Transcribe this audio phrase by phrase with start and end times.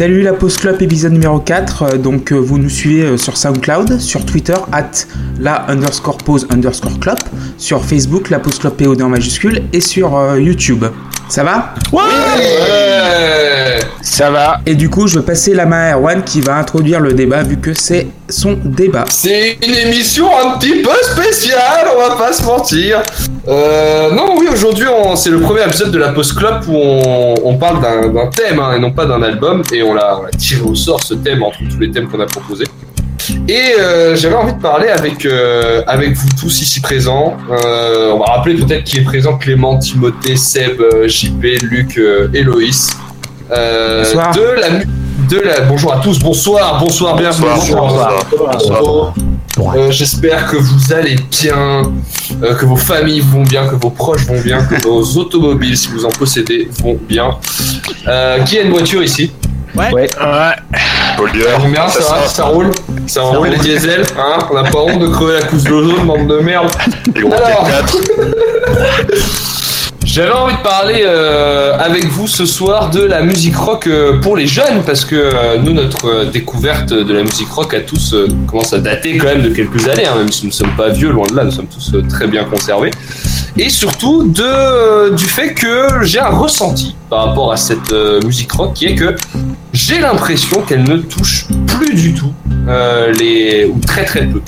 [0.00, 1.82] Salut la Post Club épisode numéro 4.
[1.82, 4.90] Euh, donc euh, vous nous suivez euh, sur SoundCloud, sur Twitter, at
[5.38, 7.18] la underscore pause underscore club,
[7.58, 10.86] sur Facebook, la Post Club POD en majuscule, et sur YouTube.
[11.30, 12.00] Ça va Ouais,
[14.02, 14.58] Ça va.
[14.66, 17.42] Et du coup, je vais passer la main à Erwan qui va introduire le débat
[17.44, 19.04] vu que c'est son débat.
[19.10, 23.00] C'est une émission un petit peu spéciale, on va pas se mentir.
[23.48, 27.34] Euh, non, oui, aujourd'hui, on- c'est le premier épisode de la Post Club où on,
[27.44, 29.62] on parle d'un d'un thème hein, et non pas d'un album.
[29.72, 32.20] Et on l'a on l'a tiré au sort ce thème entre tous les thèmes qu'on
[32.20, 32.64] a proposés.
[33.48, 37.36] Et euh, j'avais envie de parler avec, euh, avec vous tous ici présents.
[37.50, 42.90] Euh, on va rappeler peut-être qui est présent Clément, Timothée, Seb, JP, Luc, euh, Héloïs.
[43.50, 44.34] Euh, Bonsoir.
[44.34, 44.68] De la,
[45.28, 47.48] de la, bonjour à tous, bonsoir, bonsoir, bienvenue.
[47.48, 49.14] Bonsoir, bonsoir.
[49.76, 51.82] Euh, J'espère que vous allez bien,
[52.42, 55.88] euh, que vos familles vont bien, que vos proches vont bien, que vos automobiles, si
[55.88, 57.36] vous en possédez, vont bien.
[58.06, 59.32] Euh, qui a une voiture ici?
[59.74, 60.08] Ouais.
[60.16, 62.70] Ça vont bien, ça, roule.
[63.06, 64.38] Ça roule les diesels, hein.
[64.50, 66.70] On n'a pas honte de crever la couche de l'ozone, bande de merde.
[67.14, 67.66] Les gros Alors.
[70.10, 70.14] T4.
[70.14, 74.36] J'avais envie de parler euh, avec vous ce soir de la musique rock euh, pour
[74.36, 78.14] les jeunes parce que euh, nous notre découverte de la musique rock à tous
[78.46, 80.88] commence à dater quand même de quelques années, hein, même si nous ne sommes pas
[80.88, 82.90] vieux, loin de là, nous sommes tous très bien conservés.
[83.56, 87.92] Et surtout du fait que j'ai un ressenti par rapport à cette
[88.24, 89.14] musique rock qui est que
[89.72, 92.32] j'ai l'impression qu'elle ne touche plus du tout
[93.18, 94.40] les ou très très peu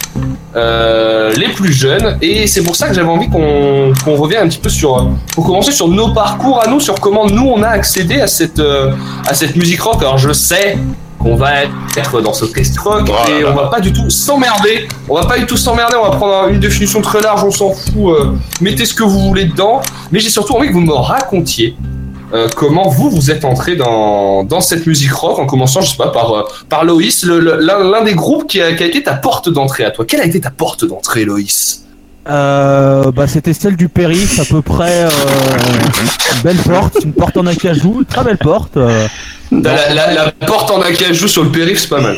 [0.54, 2.18] euh, les plus jeunes.
[2.20, 5.72] Et c'est pour ça que j'avais envie qu'on revienne un petit peu sur pour commencer
[5.72, 8.92] sur nos parcours à nous sur comment nous on a accédé à cette euh,
[9.26, 9.96] à cette musique rock.
[10.00, 10.76] Alors je sais
[11.18, 11.62] qu'on va
[11.96, 14.88] être dans ce test rock Oh et on va pas du tout s'emmerder.
[15.08, 15.94] On va pas du tout s'emmerder.
[15.96, 17.44] On va prendre une définition très large.
[17.44, 19.80] On s'en fout euh, mettez ce que vous voulez dedans.
[20.10, 21.76] Mais j'ai surtout envie que vous me racontiez
[22.34, 25.96] euh, comment vous vous êtes entré dans, dans cette musique rock en commençant je sais
[25.96, 29.48] pas par euh, par Loïs l'un des groupes qui a, qui a été ta porte
[29.48, 31.78] d'entrée à toi quelle a été ta porte d'entrée Loïs?
[32.28, 35.08] Euh, bah, c'était celle du périph, à peu près.
[36.36, 38.76] Une belle porte, une porte en acajou, une très belle porte.
[38.76, 42.16] la, la- la porte en acajou sur le périph c'est pas mal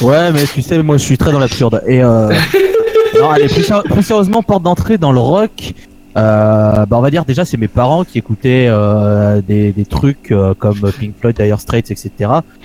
[0.00, 1.80] ouais, mais tu sais, moi je suis très dans l'absurde.
[1.86, 5.72] Et non, allez, plus sérieusement, porte d'entrée dans le rock.
[6.16, 10.32] Euh, bah, on va dire déjà, c'est mes parents qui écoutaient euh, des, des trucs
[10.32, 12.10] euh, comme Pink Floyd, Dire Straits, etc.,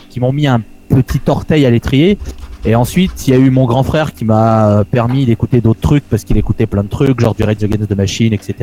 [0.09, 2.17] qui m'ont mis un petit orteil à l'étrier.
[2.63, 6.03] Et ensuite, il y a eu mon grand frère qui m'a permis d'écouter d'autres trucs
[6.09, 8.53] parce qu'il écoutait plein de trucs, genre du Rage Against the Machine, etc.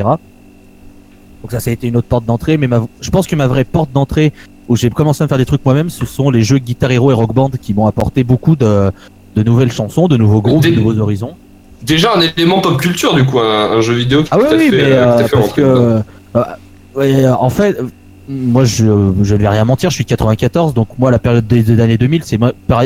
[1.41, 2.57] Donc ça, ça a été une autre porte d'entrée.
[2.57, 4.31] Mais ma- je pense que ma vraie porte d'entrée
[4.69, 7.11] où j'ai commencé à me faire des trucs moi-même, ce sont les jeux Guitar Hero
[7.11, 8.91] et Rock Band qui m'ont apporté beaucoup de,
[9.35, 11.33] de nouvelles chansons, de nouveaux groupes, de nouveaux horizons.
[11.81, 14.71] Déjà un élément pop culture du coup un, un jeu vidéo qui Ah oui, fait,
[14.71, 15.99] mais euh, euh, fait parce que euh,
[16.95, 17.77] ouais, en fait,
[18.27, 18.85] moi je
[19.23, 21.81] je ne vais rien mentir, je suis de 94, donc moi la période des, des
[21.81, 22.39] années 2000, c'est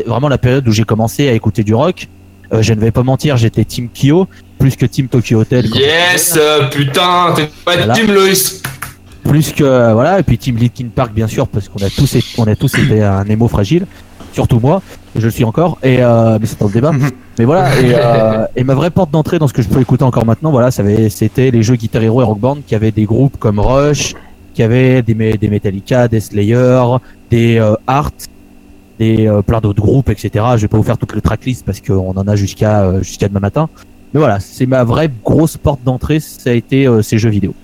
[0.06, 2.08] vraiment la période où j'ai commencé à écouter du rock.
[2.54, 4.28] Euh, je ne vais pas mentir, j'étais Team Kyo
[4.60, 5.66] plus que Team Tokyo Hotel.
[5.76, 6.38] yes
[6.72, 7.94] putain t'es pas Voilà.
[7.94, 8.62] Team Loïs
[9.24, 12.44] plus que voilà et puis Team Linkin Park bien sûr parce qu'on a tous on
[12.46, 13.86] a tous été un émo fragile
[14.34, 14.82] surtout moi
[15.16, 15.78] et je le suis encore.
[15.84, 16.92] Et euh, mais c'est dans le débat.
[17.40, 20.04] Mais voilà et, euh, et ma vraie porte d'entrée dans ce que je peux écouter
[20.04, 23.38] encore maintenant voilà c'était les jeux Guitar Hero et Rock Band qui avaient des groupes
[23.40, 24.14] comme Rush
[24.54, 26.84] qui avaient des, Me- des Metallica des Slayer
[27.32, 28.28] des euh, Heart
[29.00, 31.82] des euh, plein d'autres groupes etc je vais pas vous faire toute le tracklist parce
[31.82, 33.68] qu'on en a jusqu'à euh, jusqu'à demain matin.
[34.14, 37.56] Mais voilà c'est ma vraie grosse porte d'entrée ça a été euh, ces jeux vidéo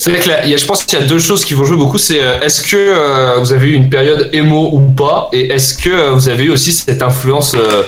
[0.00, 1.52] C'est vrai que là, il y a, je pense qu'il y a deux choses qui
[1.52, 1.98] vont jouer beaucoup.
[1.98, 5.76] C'est euh, est-ce que euh, vous avez eu une période émo ou pas, et est-ce
[5.76, 7.82] que euh, vous avez eu aussi cette influence euh,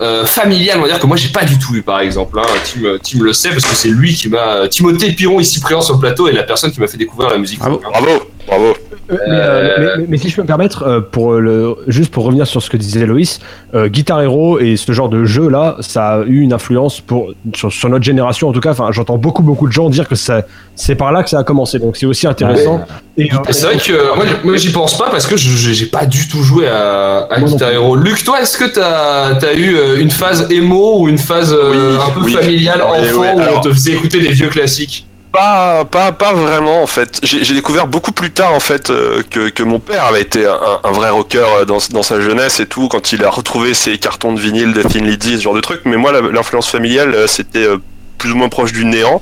[0.00, 2.38] euh, familiale, on va dire que moi j'ai pas du tout eu par exemple.
[2.38, 2.46] Hein.
[2.64, 5.94] Tim, Tim le sait parce que c'est lui qui m'a Timothée Piron ici présent sur
[5.94, 7.58] le plateau est la personne qui m'a fait découvrir la musique.
[7.58, 7.80] Bravo.
[7.80, 8.74] Bravo, bravo.
[9.08, 12.10] Euh, mais, euh, mais- mais- mais si je peux me permettre, euh, pour le, juste
[12.12, 13.38] pour revenir sur ce que disait Loïs,
[13.74, 17.32] euh, Guitar Hero et ce genre de jeu là, ça a eu une influence pour
[17.54, 18.70] sur, sur notre génération en tout cas.
[18.72, 21.78] Enfin, j'entends beaucoup beaucoup de gens dire que c'est par là que ça a commencé.
[21.78, 22.84] Donc c'est aussi intéressant.
[23.18, 26.26] Euh, c'est vrai que euh, moi, moi j'y pense pas parce que j'ai pas du
[26.26, 27.70] tout joué à, Guitar.
[27.70, 27.94] Hero.
[27.94, 32.02] Luc, toi, est-ce que t'as as eu une phase émo ou une phase euh, Oui,
[32.04, 32.32] un peu oui.
[32.32, 35.06] familiale Oui, enfant oui, où on te faisait écouter des vieux classiques?
[35.36, 37.20] Pas, pas, vraiment en fait.
[37.22, 41.10] J'ai découvert beaucoup plus tard en fait euh, que, mon père avait été un, vrai
[41.10, 44.72] rocker euh, dans, sa jeunesse et tout quand il a retrouvé ses cartons de vinyle
[44.72, 45.82] de Thin Lizzy, ce genre de truc.
[45.84, 47.66] Mais moi, l'influence familiale, euh, c'était
[48.18, 49.20] plus ou moins proche du néant.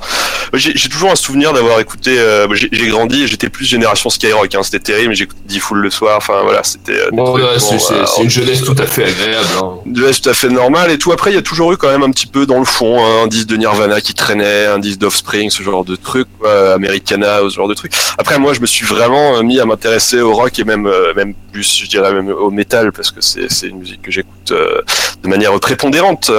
[0.52, 2.16] J'ai toujours un souvenir d'avoir écouté.
[2.18, 4.54] euh, j'ai grandi j'étais plus génération Skyrock.
[4.54, 5.14] Hein, c'était terrible.
[5.14, 6.16] J'écoutais D-Fool le soir.
[6.18, 6.92] Enfin voilà, c'était.
[6.92, 9.46] euh, Bon, ouais, c'est euh, une jeunesse tout à fait agréable.
[9.62, 9.78] hein.
[9.86, 11.12] Ouais, c'est tout à fait normal et tout.
[11.12, 13.24] Après, il y a toujours eu quand même un petit peu dans le fond hein,
[13.24, 17.40] un disque de Nirvana qui traînait, un disque d'Offspring, ce genre de truc, quoi, Americana,
[17.48, 17.92] ce genre de truc.
[18.18, 21.12] Après, moi, je me suis vraiment euh, mis à m'intéresser au rock et même, euh,
[21.14, 24.50] même plus, je dirais même au métal parce que c'est c'est une musique que j'écoute
[24.52, 24.80] euh,
[25.22, 26.30] de manière prépondérante.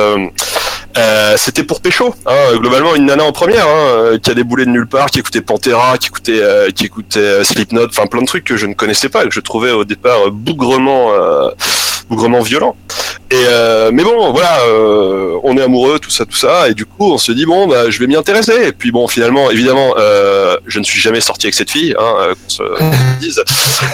[0.98, 4.66] Euh, c'était pour Pécho, hein, globalement une nana en première, hein, euh, qui a déboulé
[4.66, 8.22] de nulle part, qui écoutait Pantera, qui écoutait, euh, qui écoutait euh, Slipknot, enfin plein
[8.22, 11.50] de trucs que je ne connaissais pas que je trouvais au départ bougrement, euh,
[12.10, 12.76] bougrement violent.
[13.32, 16.86] Et euh, mais bon, voilà, euh, on est amoureux, tout ça, tout ça, et du
[16.86, 18.68] coup, on se dit bon, bah, je vais m'y intéresser.
[18.68, 22.34] Et puis bon, finalement, évidemment, euh, je ne suis jamais sorti avec cette fille, hein,
[22.34, 22.64] qu'on se
[23.20, 23.44] dise.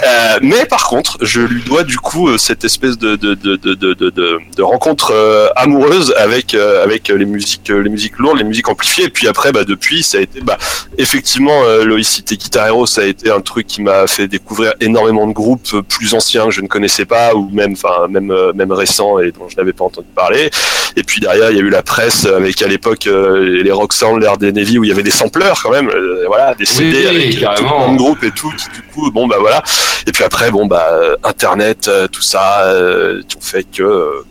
[0.04, 3.74] Euh, mais par contre, je lui dois du coup cette espèce de de de de
[3.74, 8.44] de, de, rencontre euh, amoureuse avec euh, avec les musiques euh, les musiques lourdes, les
[8.44, 9.04] musiques amplifiées.
[9.04, 10.58] Et puis après, bah depuis, ça a été bah
[10.98, 14.74] effectivement, euh, Loïs cité Guitar Hero, ça a été un truc qui m'a fait découvrir
[14.80, 18.30] énormément de groupes euh, plus anciens que je ne connaissais pas ou même enfin même
[18.30, 20.50] euh, même récents et dont je n'avais pas entendu parler.
[20.96, 23.92] Et puis derrière, il y a eu la presse avec à l'époque euh, les rock
[23.92, 26.66] sound, l'air des Navy où il y avait des sampleurs quand même, euh, voilà, des
[26.66, 29.62] CD oui, avec euh, tout le groupe et tout qui du coup bon bah voilà.
[30.06, 33.82] Et puis après bon bah euh, internet, euh, tout ça euh, qui ont fait que
[33.82, 34.24] euh,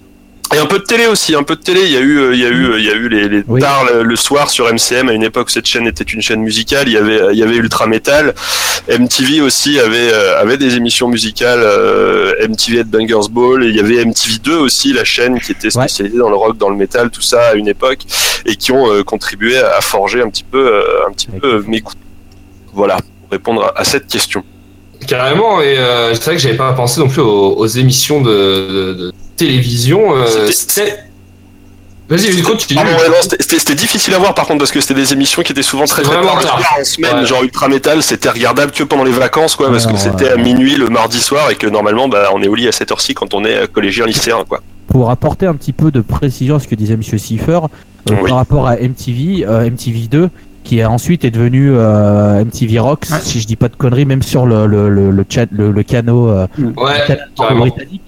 [0.54, 1.82] et un peu de télé aussi, un peu de télé.
[1.86, 3.44] Il y a eu, euh, il y a eu, il y a eu les, les
[3.48, 3.62] Oui.
[3.62, 6.42] tard le, le soir sur MCM à une époque où cette chaîne était une chaîne
[6.42, 6.88] musicale.
[6.88, 8.34] Il y avait, il y avait Ultra Metal.
[8.90, 11.62] MTV aussi avait, euh, avait des émissions musicales.
[11.64, 13.64] euh, MTV Headbangers Ball.
[13.64, 16.70] Et il y avait MTV2 aussi, la chaîne qui était spécialisée dans le rock, dans
[16.70, 18.00] le métal, tout ça à une époque,
[18.46, 21.82] et qui ont euh, contribué à, forger un petit peu, euh, un petit peu mes
[21.82, 21.94] goûts.
[22.74, 24.44] Voilà, pour répondre à, à cette question.
[25.08, 28.30] Carrément, et euh, c'est vrai que j'avais pas pensé non plus aux, aux émissions de,
[28.30, 29.12] de- de
[29.46, 30.16] télévision.
[30.16, 30.50] euh.
[32.10, 32.78] Vas-y, continue.
[32.84, 32.86] Ah
[33.40, 36.02] c'était- difficile à voir par contre parce que c'était des émissions qui étaient souvent très
[36.02, 36.44] très tard,
[36.78, 37.26] en semaine, Ouais.
[37.26, 40.36] genre Ultra Metal, c'était regardable que pendant les vacances quoi, parce Ouais, que c'était à
[40.36, 43.14] minuit le mardi soir et que normalement bah, on est au lit à cette heure-ci
[43.14, 44.60] quand on est euh, collégien lycéen quoi.
[44.88, 47.60] Pour apporter un petit peu de précision à ce que disait Monsieur Siffer,
[48.10, 48.28] euh, Oui.
[48.30, 50.28] par rapport à MTV, euh, MTV2,
[50.66, 53.20] qui a ensuite est devenu euh, MTV Rocks, Ouais.
[53.24, 55.84] si je dis pas de conneries, même sur le le le, le, chat, le, le
[55.84, 56.46] canot euh,
[57.38, 58.02] britannique.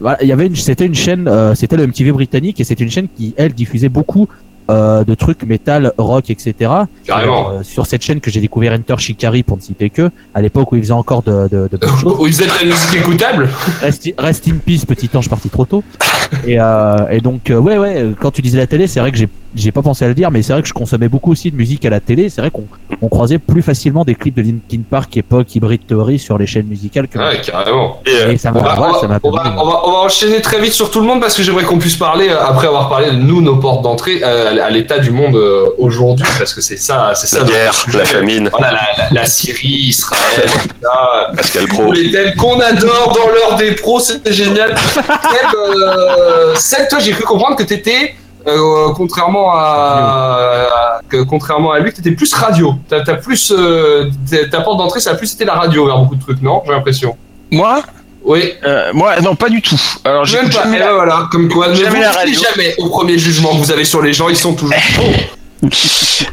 [0.00, 2.84] Voilà, il y avait une, c'était une chaîne, euh, c'était le MTV britannique et c'était
[2.84, 4.28] une chaîne qui elle diffusait beaucoup
[4.70, 6.70] euh, de trucs métal, rock, etc.
[7.04, 7.50] Carrément.
[7.50, 10.70] Euh, sur cette chaîne que j'ai découvert Enter Shikari pour ne citer que, à l'époque
[10.70, 12.16] où ils faisaient encore de, de, de bonnes choses.
[12.20, 13.48] Où ils faisaient de la musique écoutable
[13.80, 15.82] Rest, rest in peace, petit ange parti trop tôt.
[16.46, 19.28] Et, euh, et donc, ouais, ouais, quand tu disais la télé, c'est vrai que j'ai,
[19.54, 21.56] j'ai pas pensé à le dire, mais c'est vrai que je consommais beaucoup aussi de
[21.56, 22.28] musique à la télé.
[22.28, 22.64] C'est vrai qu'on
[23.02, 26.66] on croisait plus facilement des clips de Linkin Park époque Hybrid Theory sur les chaînes
[26.66, 27.18] musicales que.
[27.18, 28.00] Ouais, carrément.
[28.06, 29.64] Et, Et ça On m'a, va, voilà, on, ça va, m'a on, va, permis- on
[29.66, 31.96] va- on va enchaîner très vite sur tout le monde parce que j'aimerais qu'on puisse
[31.96, 35.34] parler, euh, après avoir parlé de nous, nos portes d'entrée, euh, à l'état du monde
[35.36, 37.40] euh, aujourd'hui, parce que c'est ça, c'est ça.
[37.40, 40.48] la guerre, la famine, Voilà, la, la- la Syrie, Israël.
[41.36, 41.92] Pascal Pro.
[41.92, 44.74] les thèmes qu'on adore dans l'heure des pros, c'était génial.
[46.56, 48.14] Seb, euh, toi, j'ai cru comprendre que t'étais,
[48.46, 52.74] euh, contrairement à, que, contrairement à lui, que t'étais plus radio.
[52.88, 54.10] T'as, t'as plus, euh,
[54.50, 56.72] ta- porte d'entrée, ça a plus été la radio vers beaucoup de trucs, non J'ai
[56.72, 57.16] l'impression.
[57.50, 57.82] Moi?
[58.24, 58.52] Oui.
[58.64, 59.80] euh, Moi, non, pas du tout.
[60.04, 60.50] Alors, pas.
[60.50, 62.40] jamais la- ben voilà, comme quoi, Jamais vous la radio.
[62.54, 64.74] jamais au premier jugement que vous avez sur les gens, ils sont toujours.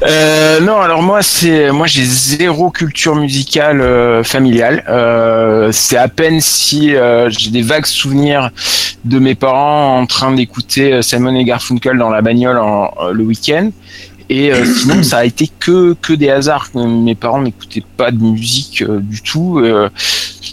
[0.04, 4.84] Euh, non, alors moi c'est moi j'ai zéro culture musicale euh, familiale.
[4.88, 6.94] Euh, c'est à peine si
[7.28, 8.52] j'ai des vagues souvenirs
[9.06, 13.72] de mes parents en train d'écouter Simon et Garfunkel dans la bagnole en, le week-end.
[14.30, 16.68] Et euh, sinon, ça a été que que des hasards.
[16.76, 19.60] Mes parents n'écoutaient pas de musique euh, du tout.
[19.60, 19.90] euh,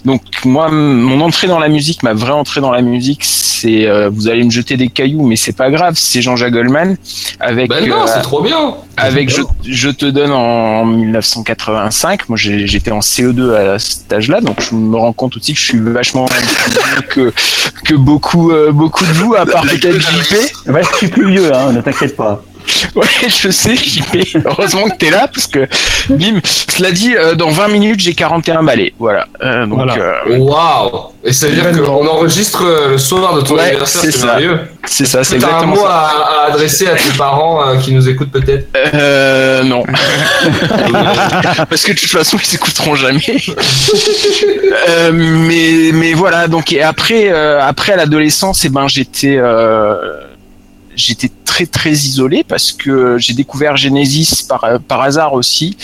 [0.04, 4.11] donc moi, mon entrée dans la musique, ma vraie entrée dans la musique, c'est euh,
[4.12, 5.95] vous allez me jeter des cailloux, mais c'est pas grave.
[5.97, 6.97] C'est Jean-Jacques Goldman
[7.40, 8.75] avec Ben non, euh, c'est trop bien.
[8.97, 12.28] avec je, je te donne en 1985.
[12.28, 15.64] Moi, j'étais en CE2 à cet âge-là, donc je me rends compte aussi que je
[15.64, 16.38] suis vachement plus
[16.73, 17.33] vieux que
[17.85, 20.69] que beaucoup euh, beaucoup de vous, à part peut-être JP.
[20.69, 22.43] Ouais, je suis plus vieux, hein, ne t'inquiète pas.
[22.94, 24.38] Ouais, je sais, JP.
[24.47, 25.66] Heureusement que t'es là, parce que
[26.09, 26.40] bim.
[26.44, 28.92] Cela dit, euh, dans 20 minutes, j'ai 41 balais.
[28.99, 29.26] Voilà.
[29.42, 29.94] Euh, donc Voilà.
[29.97, 34.11] euh, Waouh Et ça veut dire qu'on enregistre le soir de ton Ouais, anniversaire, c'est
[34.12, 34.26] c'est ça.
[34.26, 34.61] merveilleux.
[34.85, 35.88] c'est ça, c'est T'as un exactement mot ça.
[35.92, 38.66] à, à adresser à tes parents euh, qui nous écoutent peut-être?
[38.94, 39.85] Euh, non.
[41.68, 43.25] Parce que de toute façon, ils écouteront jamais.
[44.88, 46.49] Euh, mais mais voilà.
[46.49, 49.94] Donc et après euh, après à l'adolescence, et ben j'étais euh,
[50.97, 55.76] j'étais très très isolé parce que j'ai découvert Genesis par par hasard aussi.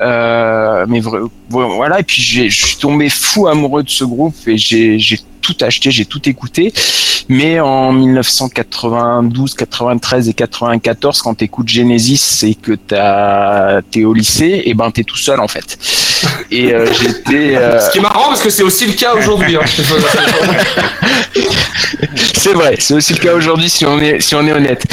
[0.00, 1.00] Euh, mais
[1.48, 4.98] voilà et puis j'ai- je suis tombé fou amoureux de ce groupe et j'ai
[5.40, 6.72] tout acheté, j'ai tout écouté.
[7.30, 14.72] Mais en 1992, 93 et 94, quand t'écoutes Genesis et que t'es au lycée, et
[14.74, 15.78] ben t'es tout seul en fait.
[16.50, 17.56] Et euh, j'étais.
[17.56, 19.56] euh, Ce qui est marrant parce que c'est aussi le cas aujourd'hui.
[19.56, 19.60] Hein.
[22.34, 24.84] c'est vrai, c'est aussi le cas aujourd'hui si on est si on est honnête.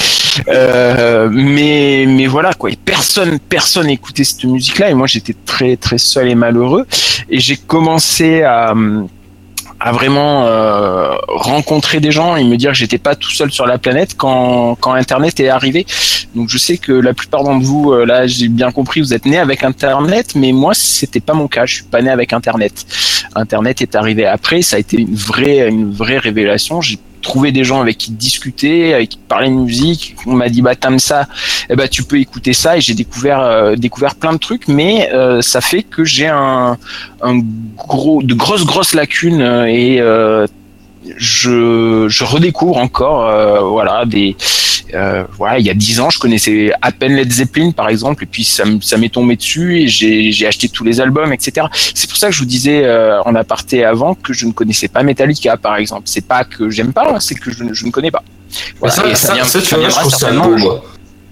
[0.47, 5.77] Euh, mais mais voilà quoi, personne personne écoutait cette musique là et moi j'étais très
[5.77, 6.85] très seul et malheureux
[7.29, 8.73] et j'ai commencé à
[9.79, 13.65] à vraiment euh, rencontrer des gens et me dire que j'étais pas tout seul sur
[13.65, 15.85] la planète quand quand internet est arrivé.
[16.33, 19.25] Donc je sais que la plupart d'entre vous euh, là, j'ai bien compris, vous êtes
[19.25, 22.85] nés avec internet mais moi c'était pas mon cas, je suis pas né avec internet.
[23.35, 26.81] Internet est arrivé après, ça a été une vraie une vraie révélation.
[27.25, 30.15] Trouvé des gens avec qui discuter, avec qui parler de musique.
[30.25, 31.27] On m'a dit bah t'aimes ça,
[31.69, 32.77] eh ben tu peux écouter ça.
[32.77, 33.75] Et j'ai découvert euh,
[34.19, 36.31] plein de trucs, mais euh, ça fait que j'ai
[37.75, 39.99] gros de grosses grosses lacunes euh, et
[41.17, 44.35] je je redécouvre encore euh, voilà des
[44.93, 48.23] euh, voilà, il y a dix ans, je connaissais à peine Led Zeppelin, par exemple,
[48.23, 51.67] et puis ça, ça m'est tombé dessus et j'ai j'ai acheté tous les albums, etc.
[51.93, 54.87] C'est pour ça que je vous disais euh, en aparté avant que je ne connaissais
[54.87, 56.03] pas Metallica, par exemple.
[56.05, 58.23] C'est pas que j'aime pas, c'est que je, ne- je ne connais pas.
[58.79, 60.83] Voilà, ça, et ça, vient- ça, tu ça vois, je trouve ça beau, moi.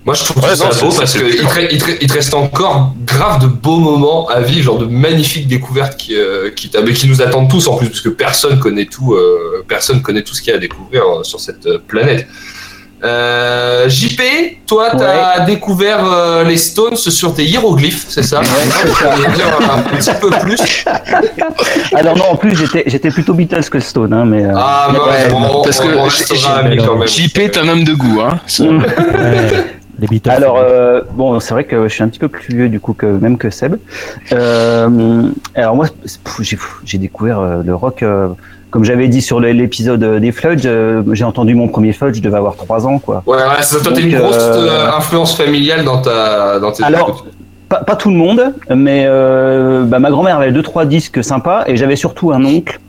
[0.05, 3.77] Moi, je trouve Ouais, ça non, beau parce qu'il te, reste encore grave de beaux
[3.79, 7.67] moments à vivre, genre de magnifiques découvertes qui, euh, qui, mais qui nous attendent tous
[7.67, 10.57] en plus, parce que personne connaît tout, euh, personne connaît tout ce qu'il y a
[10.57, 12.27] à découvrir euh, sur cette planète.
[13.05, 14.21] Euh, JP,
[14.65, 18.39] toi, t'as découvert euh, les Stones sur des hiéroglyphes, c'est ça?
[18.39, 19.15] Ouais, ça.
[19.35, 20.85] Tu un petit peu plus.
[21.95, 22.55] Alors non, en plus
[22.85, 24.45] j'étais plutôt Beatles que Stone, hein, mais.
[24.45, 27.05] euh, Ah, bah, Ouais, on, parce on- que on.
[27.05, 28.39] JP est un homme de goût, hein.
[29.93, 30.29] Ouais, les Beatles.
[30.29, 32.93] Alors euh, bon, c'est vrai que je suis un petit peu plus vieux du coup
[32.93, 33.75] que même que Seb.
[34.31, 35.85] Euh, alors moi,
[36.41, 38.03] j'ai découvert euh, le rock.
[38.03, 38.29] euh,
[38.69, 42.37] comme j'avais dit sur l'épisode des Floods, euh, j'ai entendu mon premier Flood, je devais
[42.37, 43.21] avoir trois ans quoi.
[43.27, 44.37] Ouais, ouais, c'est toi, t'as une Donc, grosse
[44.97, 47.23] influence familiale dans ta, dans tes Alors,
[47.69, 51.65] pas, pas tout le monde, mais euh, bah, ma grand-mère avait deux trois disques sympas
[51.67, 52.79] et j'avais surtout un oncle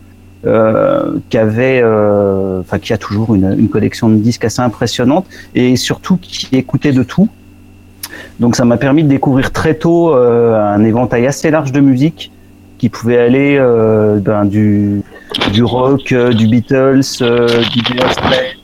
[0.46, 5.76] euh, qui avait, euh, enfin qui a toujours une, collection de disques assez impressionnante et
[5.76, 7.28] surtout qui écoutait de tout.
[8.40, 12.30] Donc ça m'a permis de découvrir très tôt euh, un éventail assez large de musique
[12.78, 13.58] qui pouvait aller
[14.20, 15.02] ben, du,
[15.62, 18.56] rock, du Beatles, du Straits,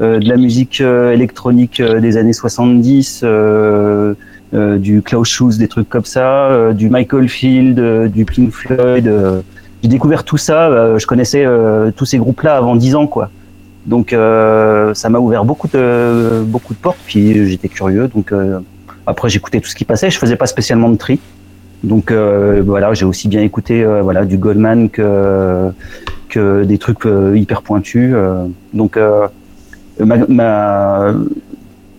[0.00, 4.14] euh, de la musique électronique des années 70, euh,
[4.52, 9.10] euh, du Klaus Schulze, des trucs comme ça, du Michael Field, du Pink Floyd.
[9.86, 10.66] J'ai découvert tout ça.
[10.68, 13.30] euh, je connaissais euh, tous ces groupes-là avant 10 ans, quoi.
[13.86, 16.98] Donc euh, ça m'a ouvert beaucoup de beaucoup de portes.
[17.06, 18.34] Puis j'étais curieux, donc
[19.06, 20.10] après j'écoutais tout ce qui passait.
[20.10, 21.20] Je faisais pas spécialement de tri.
[21.84, 25.70] Donc voilà, j'ai aussi bien écouté voilà du Goldman que
[26.30, 28.12] que des trucs hyper pointus.
[28.74, 28.98] donc
[30.00, 31.12] ma,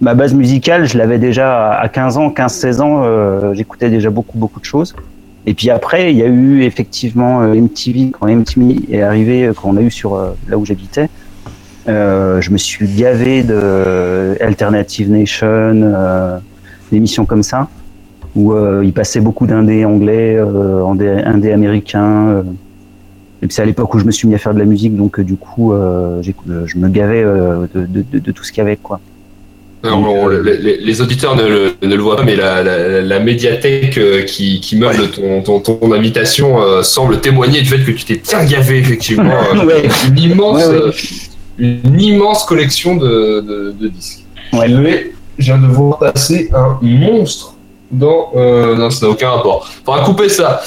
[0.02, 4.60] ma base musicale, je l'avais déjà à 15 ans, 15-16 ans, j'écoutais déjà beaucoup beaucoup
[4.60, 4.94] de choses.
[5.48, 9.54] Et puis après, il y a eu effectivement euh, MTV quand MTV est arrivé, euh,
[9.54, 11.10] quand on a eu sur euh, là où j'habitais.
[11.88, 16.38] Je me suis gavé de Alternative Nation, euh,
[16.92, 17.70] d'émissions comme ça,
[18.36, 22.44] où euh, il passait beaucoup d'indés anglais, indés, américains.
[23.42, 24.98] et puis c'est à l'époque où je me suis mis à faire de la musique,
[24.98, 27.86] donc du coup, je me gavais de,
[28.20, 29.00] de tout ce qu'il y avait, quoi.
[29.88, 33.98] Alors, bon, les, auditeurs ne le, ne le voient pas, mais la, la, la médiathèque
[33.98, 38.06] euh, qui, qui meuble ton, ton, ton invitation euh, semble témoigner du fait que tu
[38.06, 39.32] t'es bien gavé, effectivement.
[39.56, 39.84] euh, Ouais.
[40.10, 40.92] une, immense, Ouais, euh,
[41.58, 44.24] une immense collection de, de, de disques.
[44.54, 44.68] Ouais.
[44.70, 47.54] Mais je viens de voir passer un monstre
[47.92, 48.32] dans.
[48.36, 49.68] Euh, non, ça n'a aucun rapport.
[49.86, 50.62] Faudra couper ça.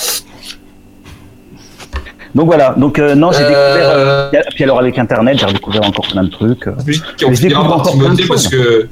[2.34, 3.90] Donc voilà, donc euh, non, j'ai Euh, découvert.
[3.92, 6.64] euh, puis alors avec Internet, j'ai redécouvert encore plein de trucs.
[6.68, 6.72] euh.
[6.86, 8.48] Puis on je découvre encore plein de parce choses.
[8.48, 8.88] que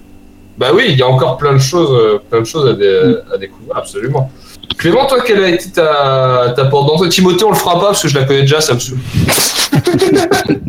[0.59, 3.17] bah oui, il y a encore plein de choses, euh, plein de choses à, dé-
[3.33, 4.31] à découvrir, absolument.
[4.77, 8.03] Clément, toi, quelle a été ta, ta porte d'entrée Timothée, on le fera pas parce
[8.03, 8.99] que je la connais déjà, ça me saoule.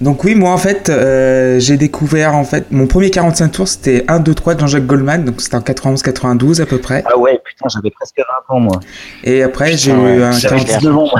[0.00, 4.04] Donc oui, moi en fait, euh, j'ai découvert en fait mon premier 45 tours, c'était
[4.08, 7.02] 1 2 3 de Jean-Jacques Goldman, donc c'était en 91 92 à peu près.
[7.06, 8.80] Ah ouais, putain, j'avais presque 20 ans moi.
[9.22, 11.10] Et après, j'ai eu un J'avais 46 19 ans.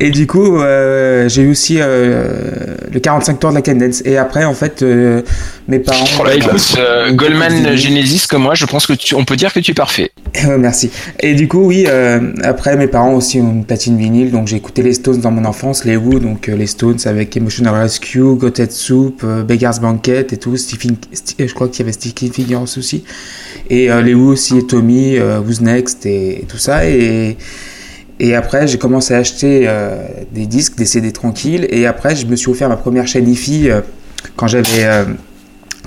[0.00, 4.02] Et du coup, euh, j'ai eu aussi euh, le 45 tours de la Cadence.
[4.04, 5.22] Et après, en fait, euh,
[5.68, 6.04] mes parents.
[6.20, 9.52] Oh là, écoute, euh, Goldman Genesis comme moi, je pense que tu, on peut dire
[9.52, 10.10] que tu es parfait.
[10.58, 10.90] Merci.
[11.20, 14.56] Et du coup, oui, euh, après, mes parents aussi ont une platine vinyle, donc j'ai
[14.56, 18.34] écouté les Stones dans mon enfance, les Who, donc euh, les Stones avec Emotional Rescue,
[18.36, 20.96] Gothead Soup, Beggar's Banquet et tout, Stephen,
[21.38, 23.04] je crois qu'il y avait Sticky Figures aussi,
[23.70, 27.36] et euh, les Who aussi, et Tommy, euh, Who's Next et, et tout ça, et,
[28.20, 32.26] et après, j'ai commencé à acheter euh, des disques, des CD tranquilles, et après, je
[32.26, 33.80] me suis offert ma première chaîne IFI euh,
[34.36, 35.04] quand j'avais euh,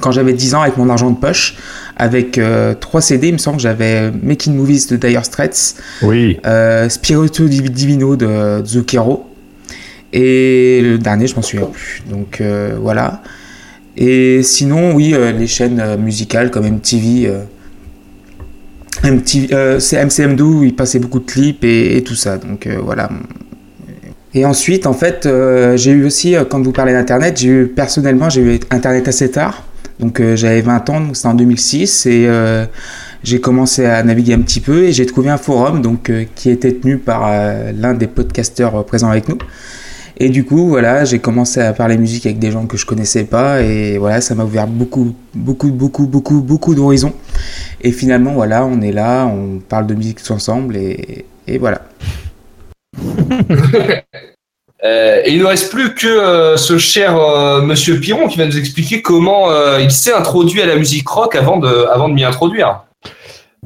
[0.01, 1.55] quand j'avais 10 ans avec mon argent de poche,
[1.95, 6.37] avec euh, trois CD, il me semble que j'avais Making Movies de Dire Straits, Oui.
[6.45, 9.25] euh, Spirito Div- Divino de Zucchero,
[10.11, 12.03] et le dernier, je m'en souviens plus.
[12.09, 13.21] Donc euh, voilà.
[13.97, 17.27] Et sinon, oui, euh, les chaînes euh, musicales comme MTV,
[19.05, 22.37] euh, c'est MCM2 où il passait beaucoup de clips et, tout ça.
[22.37, 23.09] Donc euh, voilà.
[24.33, 27.41] Et ensuite, en fait, euh, j'ai eu aussi, quand vous parlez d'Internet,
[27.75, 29.63] personnellement, j'ai eu Internet assez tard.
[29.99, 32.29] Donc j'avais 20 ans, donc c'était en 2006 et
[33.23, 36.73] j'ai commencé à naviguer un petit peu et j'ai trouvé un forum donc qui était
[36.73, 37.31] tenu par
[37.73, 39.37] l'un des podcasteurs présents avec nous.
[40.17, 43.25] Et du coup, voilà, j'ai commencé à parler musique avec des gens que je connaissais
[43.25, 47.13] pas et voilà, ça m'a ouvert beaucoup, beaucoup, beaucoup, beaucoup, beaucoup d'horizons.
[47.81, 51.81] Et finalement, voilà, on est là, on parle de musique tous ensemble et, et voilà.
[54.83, 58.45] Euh, et il ne reste plus que euh, ce cher euh, Monsieur Piron qui va
[58.45, 62.13] nous expliquer comment euh, il s'est introduit à la musique rock avant de, avant de
[62.13, 62.83] m'y introduire.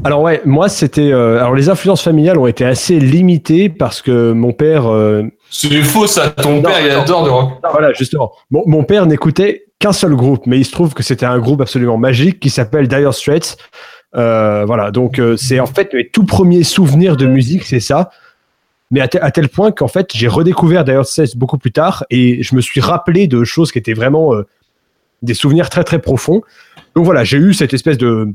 [0.06, 1.12] Alors ouais, moi c'était.
[1.12, 4.88] euh, alors les influences familiales ont été assez limitées parce que mon père.
[4.90, 7.52] euh, C'est faux ça, ton Non, père il adore de rock.
[7.72, 8.32] voilà, justement.
[8.52, 11.62] Mon, mon père n'écoutait qu'un seul groupe, mais il se trouve que c'était un groupe
[11.62, 13.58] absolument magique qui s'appelle Dire Straits.
[14.16, 18.10] Euh, voilà, donc euh, c'est en fait mes tout premiers souvenirs de musique, c'est ça.
[18.92, 22.06] Mais à, tel- à tel point qu'en fait j'ai redécouvert Dire Straits beaucoup plus tard
[22.10, 24.48] et je me suis rappelé de choses qui étaient vraiment euh,
[25.22, 26.42] des souvenirs très très profonds.
[26.96, 28.30] Donc voilà, j'ai eu cette espèce de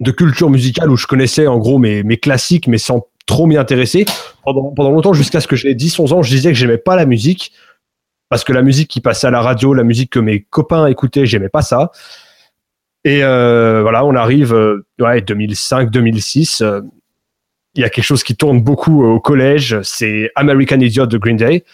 [0.00, 3.56] de culture musicale où je connaissais en gros mes, mes classiques, mais sans trop m'y
[3.56, 4.06] intéresser.
[4.44, 7.06] Pendant, pendant longtemps, jusqu'à ce que j'ai 10-11 ans, je disais que j'aimais pas la
[7.06, 7.52] musique
[8.28, 11.26] parce que la musique qui passait à la radio, la musique que mes copains écoutaient,
[11.26, 11.90] j'aimais pas ça.
[13.04, 16.62] Et euh, voilà, on arrive, euh, ouais, 2005-2006.
[16.62, 16.80] euh,
[17.76, 21.18] Il y a quelque chose qui tourne beaucoup euh, au collège, c'est American Idiot de
[21.18, 21.64] Green Day.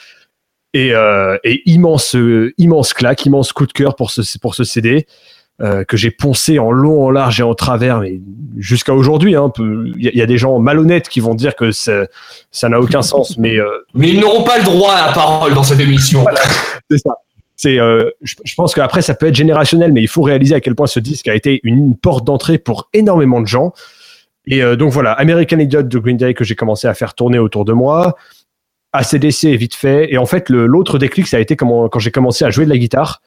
[0.74, 5.06] Et, euh, immense, euh, immense claque, immense coup de cœur pour ce, pour ce CD
[5.60, 8.20] euh, que j'ai poncé en long, en large et en travers, mais
[8.56, 9.36] jusqu'à aujourd'hui.
[9.36, 12.06] hein, Il y, a- il y a des gens malhonnêtes qui vont dire que ça
[12.50, 15.54] ça n'a aucun sens, mais euh, Mais ils n'auront pas le droit à la parole
[15.54, 16.24] dans cette émission.
[16.90, 17.14] c'est ça.
[17.54, 20.60] C'est, euh, je, je pense qu'après ça peut être générationnel, mais il faut réaliser à
[20.60, 23.72] quel point ce disque a été une, une porte d'entrée pour énormément de gens.
[24.46, 27.64] Et donc voilà, American Idiot de Green Day que j'ai commencé à faire tourner autour
[27.64, 28.16] de moi,
[28.92, 30.12] ACDC vite fait.
[30.12, 32.78] Et en fait, l'autre déclic, ça a été quand j'ai commencé à jouer de la
[32.78, 33.22] guitare,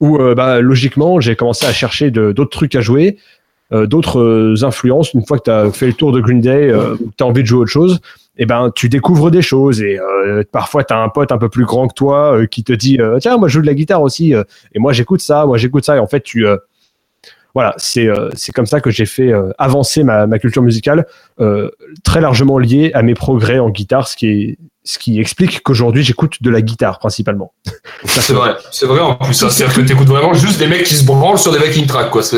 [0.00, 3.18] où euh, bah, logiquement j'ai commencé à chercher d'autres trucs à jouer,
[3.72, 5.14] euh, d'autres euh, influences.
[5.14, 6.72] Une fois que tu as fait le tour de Green Day,
[7.16, 8.00] tu as envie de jouer autre chose
[8.42, 9.98] eh ben tu découvres des choses et
[10.50, 13.36] parfois tu as un pote un peu plus grand que toi qui te dit tiens
[13.36, 15.98] moi je joue de la guitare aussi et moi j'écoute ça moi j'écoute ça et
[15.98, 16.46] en fait tu
[17.54, 21.06] voilà c'est euh, comme ça que j'ai fait avancer ma, ma culture musicale
[21.40, 21.70] euh,
[22.04, 24.58] très largement liée à mes progrès en guitare ce qui est
[24.92, 27.52] ce qui explique qu'aujourd'hui j'écoute de la guitare principalement
[28.04, 29.42] Ça, C'est vrai, c'est vrai en plus.
[29.42, 29.48] hein.
[29.50, 32.22] C'est-à-dire que t'écoutes vraiment juste des mecs qui se branlent sur des backing tracks quoi.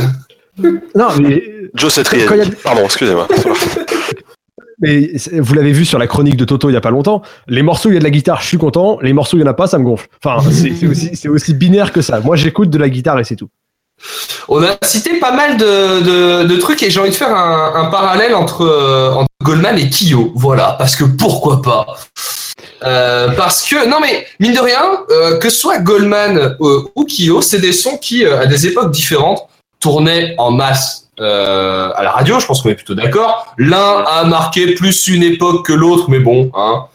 [0.95, 1.43] Non mais
[1.75, 2.43] Joe Satriani.
[2.43, 3.27] A- Pardon, excusez-moi.
[4.81, 7.23] Mais vous l'avez vu sur la chronique de Toto il y a pas longtemps.
[7.47, 8.99] Les morceaux où il y a de la guitare, je suis content.
[9.01, 10.09] Les morceaux où il y en a pas, ça me gonfle.
[10.25, 12.19] Enfin, c'est aussi, binaire que ça.
[12.21, 13.49] Moi, j'écoute de la guitare et c'est tout.
[14.49, 17.73] On a cité pas mal de, de, de trucs et j'ai envie de faire un,
[17.77, 20.33] un parallèle entre, euh, entre Goldman et Kyo.
[20.35, 21.87] Voilà, parce que pourquoi pas?
[22.85, 27.05] Euh, parce que non mais mine de rien, euh, que ce soit Goldman euh, ou
[27.05, 29.47] Kyo, c'est des sons qui euh, à des époques différentes
[29.81, 32.41] tournaient en masse euh, à la radio.
[32.41, 33.55] Je pense qu'on est plutôt d'accord.
[33.59, 36.87] L'un a marqué plus une époque que l'autre, mais bon, hein,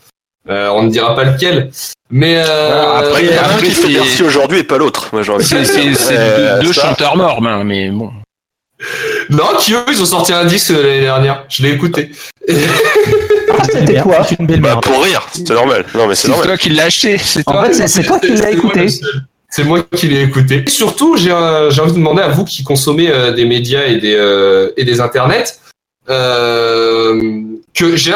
[0.49, 1.69] euh, on ne dira pas lequel.
[2.09, 4.63] Mais euh, Après, il y en a un après, qui fait c'est- merci aujourd'hui et
[4.63, 5.09] pas l'autre.
[5.41, 5.65] C'est dire.
[5.65, 8.11] c'est- c'est deux, chanteurs morts, ben, mais bon.
[9.29, 11.43] non, Kyo, ils ont sorti un disque l'année dernière.
[11.49, 12.11] Je l'ai écouté.
[13.65, 14.17] C'était toi.
[14.27, 15.85] C'est une belle Bah, pour rire, c'est normal.
[15.95, 16.47] Non, mais c'est C'est normal.
[16.47, 17.65] toi qui l'as acheté, c'est En toi.
[17.65, 18.87] fait, c'est- toi qui l'as écouté.
[19.49, 20.63] C'est moi qui l'ai écouté.
[20.67, 21.29] Et surtout, j'ai
[21.69, 24.83] j'ai envie de demander à vous qui consommez euh, des médias et des, euh, et
[24.83, 25.45] des internets,
[26.09, 27.41] euh,
[27.73, 28.15] que j'ai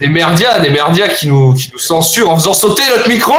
[0.00, 3.34] des merdias, des merdias qui nous, qui nous censurent en faisant sauter notre micro.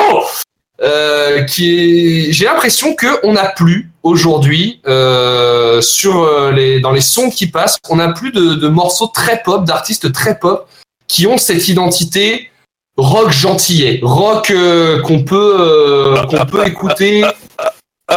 [0.80, 7.32] Euh, qui j'ai l'impression que on n'a plus aujourd'hui euh, sur les dans les sons
[7.32, 10.68] qui passent, on n'a plus de, de morceaux très pop, d'artistes très pop
[11.08, 12.50] qui ont cette identité
[12.98, 17.24] rock gentillet, rock euh, qu'on peut euh, qu'on peut écouter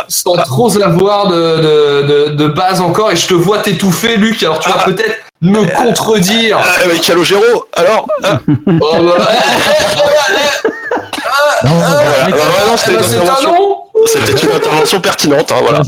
[0.08, 3.10] sans trop avoir de, de, de, de base encore.
[3.10, 4.42] Et je te vois t'étouffer, Luc.
[4.42, 6.58] Alors tu vas peut-être me contredire.
[6.60, 9.28] Ah, avec Calogero, alors ah, Oh, bah,
[11.62, 11.68] Ah,
[12.30, 15.82] bah, bah, c'était une intervention pertinente, hein, voilà.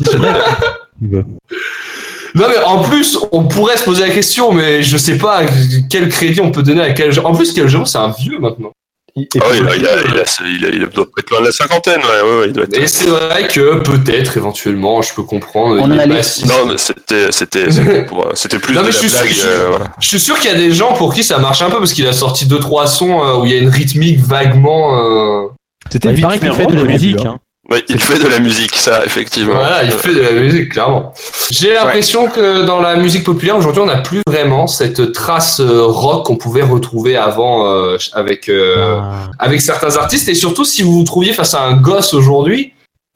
[2.34, 5.42] Non, mais en plus, on pourrait se poser la question, mais je sais pas
[5.90, 8.70] quel crédit on peut donner à quel En plus, quel c'est un vieux maintenant.
[9.14, 12.00] Ah oui, il, a, il, a, il, a, il doit être loin de la cinquantaine,
[12.00, 12.78] ouais, ouais, ouais, il doit être.
[12.78, 15.78] Et c'est vrai que peut-être, éventuellement, je peux comprendre.
[15.82, 17.70] On a pas les- si- Non, mais c'était, c'était,
[18.34, 19.92] c'était, plus Non, de mais la je suis blague, sûr- euh, voilà.
[20.00, 21.92] Je suis sûr qu'il y a des gens pour qui ça marche un peu parce
[21.92, 24.98] qu'il a sorti deux trois sons euh, où il y a une rythmique vaguement.
[24.98, 25.48] euh,
[25.90, 27.20] C'était Il vite fait fait de la musique.
[27.26, 27.36] hein.
[27.70, 29.54] Ouais, il fait de la musique, ça, effectivement.
[29.54, 31.14] Voilà, il fait de la musique clairement.
[31.50, 35.84] J'ai l'impression que dans la musique populaire aujourd'hui, on n'a plus vraiment cette trace euh,
[35.86, 39.30] rock qu'on pouvait retrouver avant euh, avec euh, Ah.
[39.38, 42.72] avec certains artistes et surtout si vous vous trouviez face à un gosse aujourd'hui.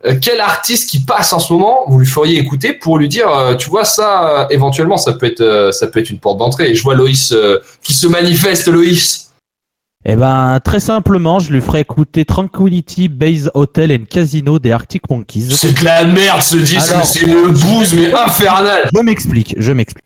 [0.06, 3.28] euh, Quel artiste qui passe en ce moment vous lui feriez écouter pour lui dire
[3.28, 6.38] euh, tu vois ça euh, éventuellement ça peut être euh, ça peut être une porte
[6.38, 9.25] d'entrée et je vois Loïs euh, qui se manifeste Loïs
[10.09, 15.03] Eh ben, très simplement, je lui ferai écouter Tranquility Base Hotel and Casino des Arctic
[15.11, 15.49] Monkeys.
[15.51, 20.05] c'est de la merde ce disque c'est une bouse mais infernale Je m'explique, je m'explique.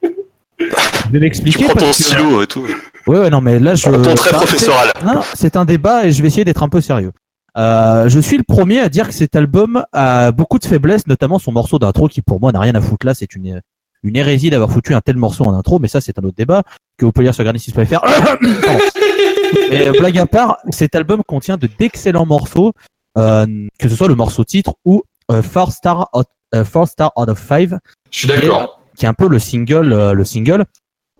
[0.59, 0.71] Je vais
[1.13, 1.93] Tu m'expliquer prends ton que...
[1.93, 2.65] stylo et tout.
[3.07, 3.85] Ouais, ouais, non, mais là, je...
[3.91, 4.93] Ton très c'est un- professoral.
[5.05, 7.13] Non, non, c'est un débat et je vais essayer d'être un peu sérieux.
[7.59, 11.39] Euh, je suis le premier à dire que cet album a beaucoup de faiblesses, notamment
[11.39, 13.13] son morceau d'intro qui pour moi n'a rien à foutre là.
[13.13, 13.61] C'est une,
[14.03, 16.63] une hérésie d'avoir foutu un tel morceau en intro, mais ça c'est un autre débat
[16.97, 18.01] que vous pouvez lire sur Garnicis.fr.
[19.71, 22.73] Mais euh, blague à part, cet album contient de d'excellents morceaux,
[23.19, 23.47] euh,
[23.79, 27.29] que ce soit le morceau titre ou euh, Four Star out, euh, Four Star out
[27.29, 27.79] of Five,
[28.11, 30.67] je suis d'accord qui est un peu le single, euh, le single.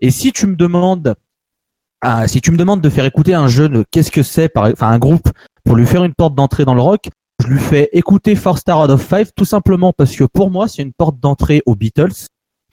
[0.01, 1.15] Et si tu me demandes,
[2.01, 4.89] ah, si tu me demandes de faire écouter un jeune, qu'est-ce que c'est, par, enfin
[4.89, 5.29] un groupe,
[5.63, 7.09] pour lui faire une porte d'entrée dans le rock,
[7.41, 10.67] je lui fais écouter Four Star Out of Five, tout simplement parce que pour moi,
[10.67, 12.27] c'est une porte d'entrée aux Beatles.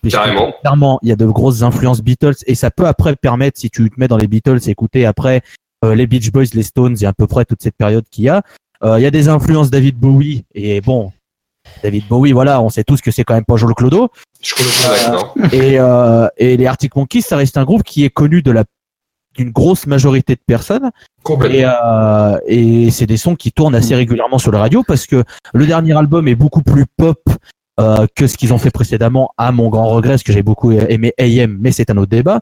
[0.08, 0.52] Carrément.
[0.60, 3.88] Clairement, il y a de grosses influences Beatles et ça peut après permettre, si tu
[3.90, 5.42] te mets dans les Beatles, écouter après
[5.84, 8.28] euh, les Beach Boys, les Stones et à peu près toute cette période qu'il y
[8.28, 8.42] a.
[8.84, 11.12] Euh, Il y a des influences David Bowie et bon,
[11.82, 14.10] David Bowie, voilà, on sait tous que c'est quand même pas Jean Clodo.
[14.42, 14.54] je
[15.04, 18.50] d'accord Et, euh, et les Arctic Monkeys, ça reste un groupe qui est connu de
[18.50, 18.64] la
[19.34, 20.90] d'une grosse majorité de personnes
[21.22, 25.06] complètement et, euh, et c'est des sons qui tournent assez régulièrement sur la radio parce
[25.06, 25.22] que
[25.54, 27.22] le dernier album est beaucoup plus pop
[27.78, 30.72] euh, que ce qu'ils ont fait précédemment à mon grand regret parce que j'ai beaucoup
[30.72, 32.40] aimé AM mais c'est un autre débat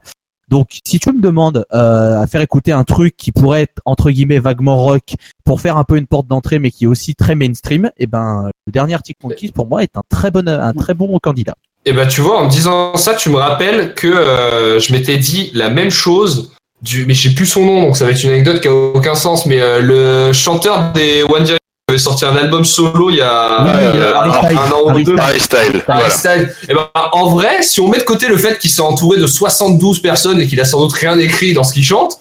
[0.48, 4.10] donc si tu me demandes euh, à faire écouter un truc qui pourrait être entre
[4.10, 7.34] guillemets vaguement rock pour faire un peu une porte d'entrée mais qui est aussi très
[7.34, 10.94] mainstream et ben le dernier Arctic Monkeys pour moi est un très bon un très
[10.94, 14.78] bon candidat Et ben tu vois, en me disant ça, tu me rappelles que euh,
[14.78, 18.10] je m'étais dit la même chose du, mais j'ai plus son nom, donc ça va
[18.10, 19.46] être une anecdote qui a aucun sens.
[19.46, 21.65] Mais euh, le chanteur des One Direction
[21.96, 24.70] avait sorti un album solo il y a, Oui, il y a euh, Harry un,
[24.72, 25.16] an ou deux.
[25.18, 26.10] Harry Style, Harry voilà.
[26.10, 26.54] Styles.
[26.68, 29.26] Et ben en vrai, si on met de côté le fait qu'il s'est entouré de
[29.26, 32.18] 72 personnes et qu'il a sans doute rien écrit dans ce qu'il chante.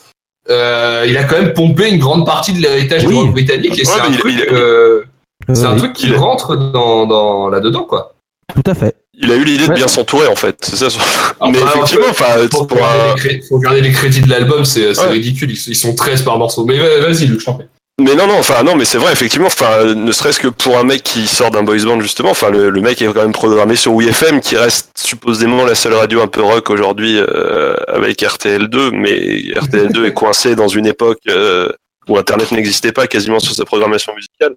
[0.50, 3.14] Euh, il a quand même pompé une grande partie de l'héritage Oui.
[3.16, 5.04] du rock britannique et Ouais, c'est un truc, il- euh,
[5.52, 8.14] c'est un Euh, truc qui rentre dans, dans là-dedans quoi.
[8.54, 10.56] tout à fait Il a eu l'idée de bien s'entourer en fait.
[10.62, 10.90] C'est ça.
[10.92, 11.00] son-
[11.40, 14.30] Ah, mais bah, effectivement, enfin, pour regarder, un- les cré- faut regarder les crédits de
[14.30, 15.08] l'album, c'est Ouais.
[15.08, 15.50] ridicule.
[15.52, 16.64] Ils, sont 13 par morceau.
[16.66, 17.66] Mais va- vas-y, Luc, je t'en prie.
[17.98, 20.84] Mais non, non, enfin non, mais c'est vrai, effectivement, enfin, ne serait-ce que pour un
[20.84, 23.78] mec qui sort d'un boys band justement, enfin le, le mec est quand même programmé
[23.78, 28.92] sur WFM, qui reste supposément la seule radio un peu rock aujourd'hui euh, avec RTL2,
[28.92, 29.16] mais
[29.58, 31.70] RTL2 est coincé dans une époque euh,
[32.10, 34.56] où Internet n'existait pas quasiment sur sa programmation musicale.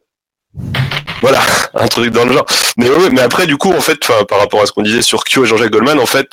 [1.20, 1.38] Voilà,
[1.74, 2.46] un truc dans le genre.
[2.77, 5.03] Mais ouais, mais après du coup, en fait, enfin, par rapport à ce qu'on disait
[5.03, 6.29] sur Kyo et Jean-Jacques Goldman, en fait,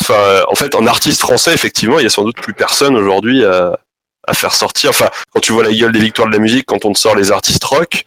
[0.50, 3.78] en fait, en artiste français, effectivement, il y a sans doute plus personne aujourd'hui à,
[4.27, 4.89] à faire sortir.
[4.91, 7.15] Enfin, quand tu vois la gueule des victoires de la musique, quand on te sort
[7.15, 8.05] les artistes rock.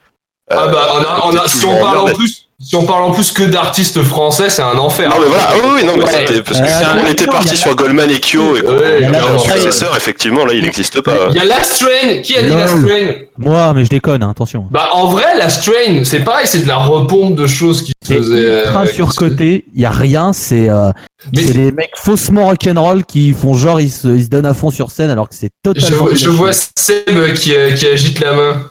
[0.50, 3.04] Ah euh, bah, on a, on a, si on parle en plus, si on parle
[3.04, 5.08] en plus que d'artistes français, c'est un enfer.
[5.08, 6.10] Non mais voilà, ah oui, oui, non mais Ouais.
[6.26, 9.38] c'était parce que Euh, si on était parti a- sur Goldman et Kyo et qu'on
[9.38, 11.28] successeur, effectivement là il n'existe pas.
[11.30, 12.18] Il y a Last Train.
[12.20, 12.58] Qui a dit Lol.
[12.58, 13.14] Last Train?
[13.38, 16.68] Moi mais je déconne hein, attention Bah, en vrai, Last Train, c'est pareil, c'est de
[16.68, 18.58] la repompe de choses qui se faisaient.
[18.64, 20.90] ultra euh, surcoté, il y a rien, c'est euh,
[21.32, 24.54] Mais c'est des mecs faussement rock'n'roll qui font genre ils se, ils se donnent à
[24.54, 26.08] fond sur scène alors que c'est je, totalement.
[26.10, 26.32] je délirant.
[26.34, 28.62] vois Seb qui, euh, qui agite la main.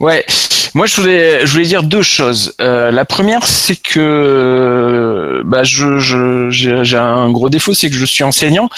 [0.00, 0.26] Ouais,
[0.74, 2.54] moi je voulais, je voulais dire deux choses.
[2.60, 7.96] Euh, la première, c'est que bah, je, je, j'ai, j'ai un gros défaut, c'est que
[7.96, 8.68] je suis enseignant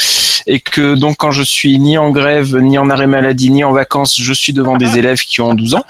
[0.47, 3.73] et que donc quand je suis ni en grève, ni en arrêt maladie, ni en
[3.73, 5.85] vacances, je suis devant des élèves qui ont 12 ans.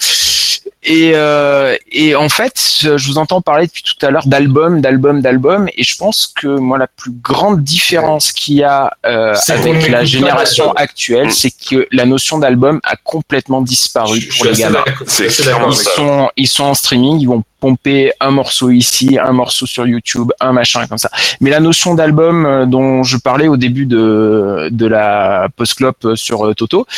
[0.84, 5.20] Et, euh, et en fait, je vous entends parler depuis tout à l'heure d'album, d'album,
[5.20, 9.88] d'album, et je pense que moi la plus grande différence qu'il y a euh, avec
[9.88, 14.84] la génération actuelle, c'est que la notion d'album a complètement disparu Je pour les gamins.
[15.20, 15.30] Ils
[15.76, 20.32] sont, ils sont en streaming, ils vont pomper un morceau ici, un morceau sur YouTube,
[20.40, 21.10] un machin comme ça.
[21.40, 26.44] Mais la notion d'album euh, dont je parlais au début de, de la post-clop sur
[26.44, 26.88] euh, Toto,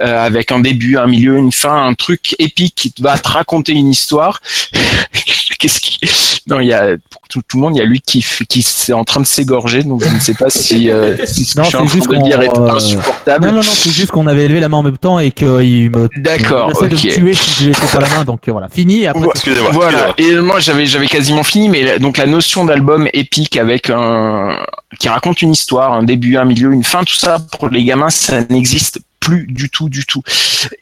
[0.00, 3.72] euh, avec un début, un milieu, une fin, un truc épique qui va te raconter
[3.72, 4.40] une histoire.
[5.58, 5.98] Qu'est-ce qui
[6.46, 8.60] Non, il y a pour tout, tout le monde, il y a lui qui qui
[8.60, 11.58] est en train de s'égorger, donc je ne sais pas si, euh, si ce que
[11.58, 13.46] Non, je suis en c'est train juste de dire est qu'on, euh, insupportable.
[13.46, 15.90] Non, non, non, c'est juste qu'on avait élevé la main en même temps et qu'il
[15.90, 16.08] me.
[16.16, 17.14] D'accord, il essaie de me ok.
[17.14, 19.02] tuer si je laissais pas la main, donc euh, voilà, fini.
[19.02, 19.70] Et après, Excusez-moi.
[19.72, 20.14] Voilà.
[20.18, 24.58] Et moi, j'avais, j'avais quasiment fini, mais donc la notion d'album épique avec un,
[24.98, 28.10] qui raconte une histoire, un début, un milieu, une fin, tout ça, pour les gamins,
[28.10, 30.22] ça n'existe plus du tout, du tout.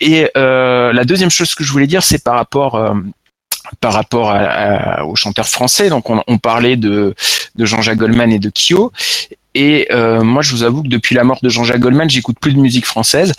[0.00, 2.92] Et euh, la deuxième chose que je voulais dire, c'est par rapport, euh,
[3.80, 4.34] par rapport
[5.06, 5.88] aux chanteurs français.
[5.88, 7.14] Donc, on, on parlait de,
[7.54, 8.92] de Jean-Jacques Goldman et de Kyo.
[9.54, 12.52] Et euh, moi, je vous avoue que depuis la mort de Jean-Jacques Goldman, j'écoute plus
[12.52, 13.32] de musique française.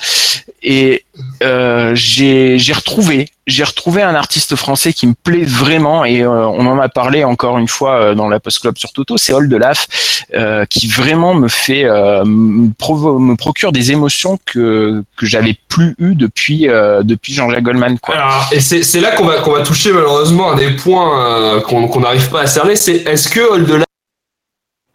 [0.63, 1.03] Et
[1.43, 6.05] euh, j'ai retrouvé, j'ai retrouvé un artiste français qui me plaît vraiment.
[6.05, 8.91] Et euh, on en a parlé encore une fois euh, dans la Post Club sur
[8.93, 9.17] Toto.
[9.17, 9.87] C'est Old Laf,
[10.33, 15.95] euh, qui vraiment me fait, euh, me, me procure des émotions que que j'avais plus
[15.99, 16.67] eues depuis
[17.03, 17.99] depuis Jean-Jacques Goldman.
[17.99, 18.15] Quoi.
[18.15, 21.99] Alors, et c'est là qu'on va, qu'on va toucher malheureusement un des points qu'on qu'on
[21.99, 23.83] n'arrive pas à cerner, c'est est-ce que Old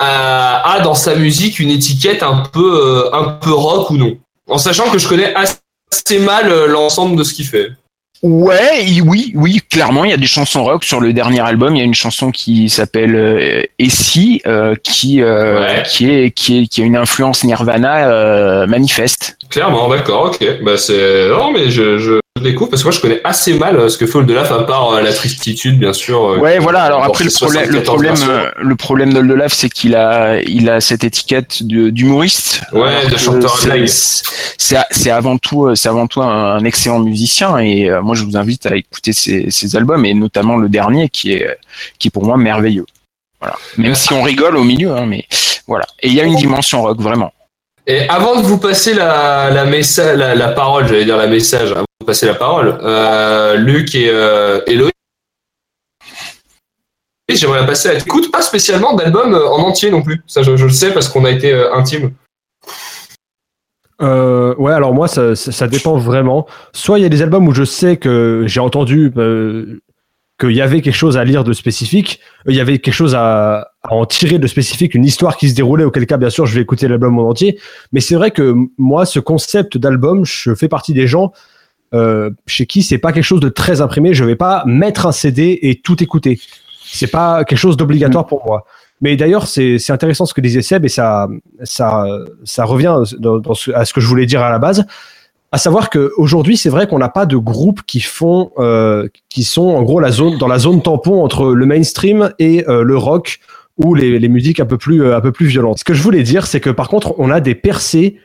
[0.00, 4.16] a, a dans sa musique une étiquette un peu, euh, un peu rock ou non
[4.48, 7.70] En sachant que je connais assez mal euh, l'ensemble de ce qu'il fait.
[8.22, 11.74] Ouais, oui, oui, clairement, il y a des chansons rock sur le dernier album.
[11.74, 15.82] Il y a une chanson qui s'appelle euh, Essie, euh, qui euh, Ouais.
[15.88, 19.38] qui est qui est qui a une influence Nirvana manifeste.
[19.48, 20.62] Clairement, d'accord, ok.
[20.62, 23.88] Bah c'est non mais je, je découvre parce que moi je connais assez mal euh,
[23.88, 26.24] ce que fait Old Laf à part euh, la tristitude bien sûr.
[26.32, 26.82] euh, Ouais, voilà.
[26.82, 28.76] Alors après le problème, le 74 problème, euh, le
[29.54, 32.62] c'est qu'il a, il a cette étiquette d'humoriste.
[32.72, 33.56] Ouais, de chanteur
[34.90, 38.66] c'est- avant tout, c'est avant tout un, un excellent musicien et moi je vous invite
[38.66, 41.56] à écouter ses, ses albums et notamment le dernier qui est,
[41.98, 42.86] qui est pour moi merveilleux.
[43.40, 43.56] Voilà.
[43.78, 45.24] Même si on rigole au milieu, hein, mais
[45.66, 45.86] voilà.
[46.02, 47.32] Et il y a une dimension rock vraiment.
[47.90, 52.06] Et avant de vous passer la, la, parole, j'allais dire la message, avant de vous
[52.06, 54.60] passer la parole, euh, Luc et euh,
[57.34, 60.22] j'aimerais la passer à écoute pas spécialement d'album euh, en entier non plus.
[60.28, 62.12] Ça, je, le sais parce qu'on a été euh, intime.
[64.02, 66.46] Euh, ouais, alors moi, ça, dépend vraiment.
[66.72, 69.12] Soit il y a des albums où je sais que j'ai entendu
[70.40, 73.72] qu'il y avait quelque chose à lire de spécifique, il y avait quelque chose à,
[73.88, 76.62] en tirer de spécifique, une histoire qui se déroulait, auquel cas, bien sûr, je vais
[76.62, 77.58] écouter l'album en entier.
[77.92, 81.32] Mais c'est vrai que moi, ce concept d'album, je fais partie des gens
[81.92, 84.14] euh, chez qui c'est pas quelque chose de très imprimé.
[84.14, 86.40] Je vais pas mettre un CD et tout écouter.
[86.84, 88.64] C'est pas quelque chose d'obligatoire pour moi.
[89.00, 91.28] Mais d'ailleurs, c'est intéressant ce que disait Seb et ça,
[91.62, 92.06] ça,
[92.44, 92.94] ça revient
[93.74, 94.84] à ce que je voulais dire à la base.
[95.52, 99.68] À savoir qu'aujourd'hui, c'est vrai qu'on n'a pas de groupes qui font, euh, qui sont
[99.70, 103.40] en gros la zone, dans la zone tampon entre le mainstream et euh, le rock
[103.76, 105.78] ou les, musiques un peu plus, euh, un peu plus violentes.
[105.78, 108.18] Ce que je voulais dire, c'est que par contre, on a des percées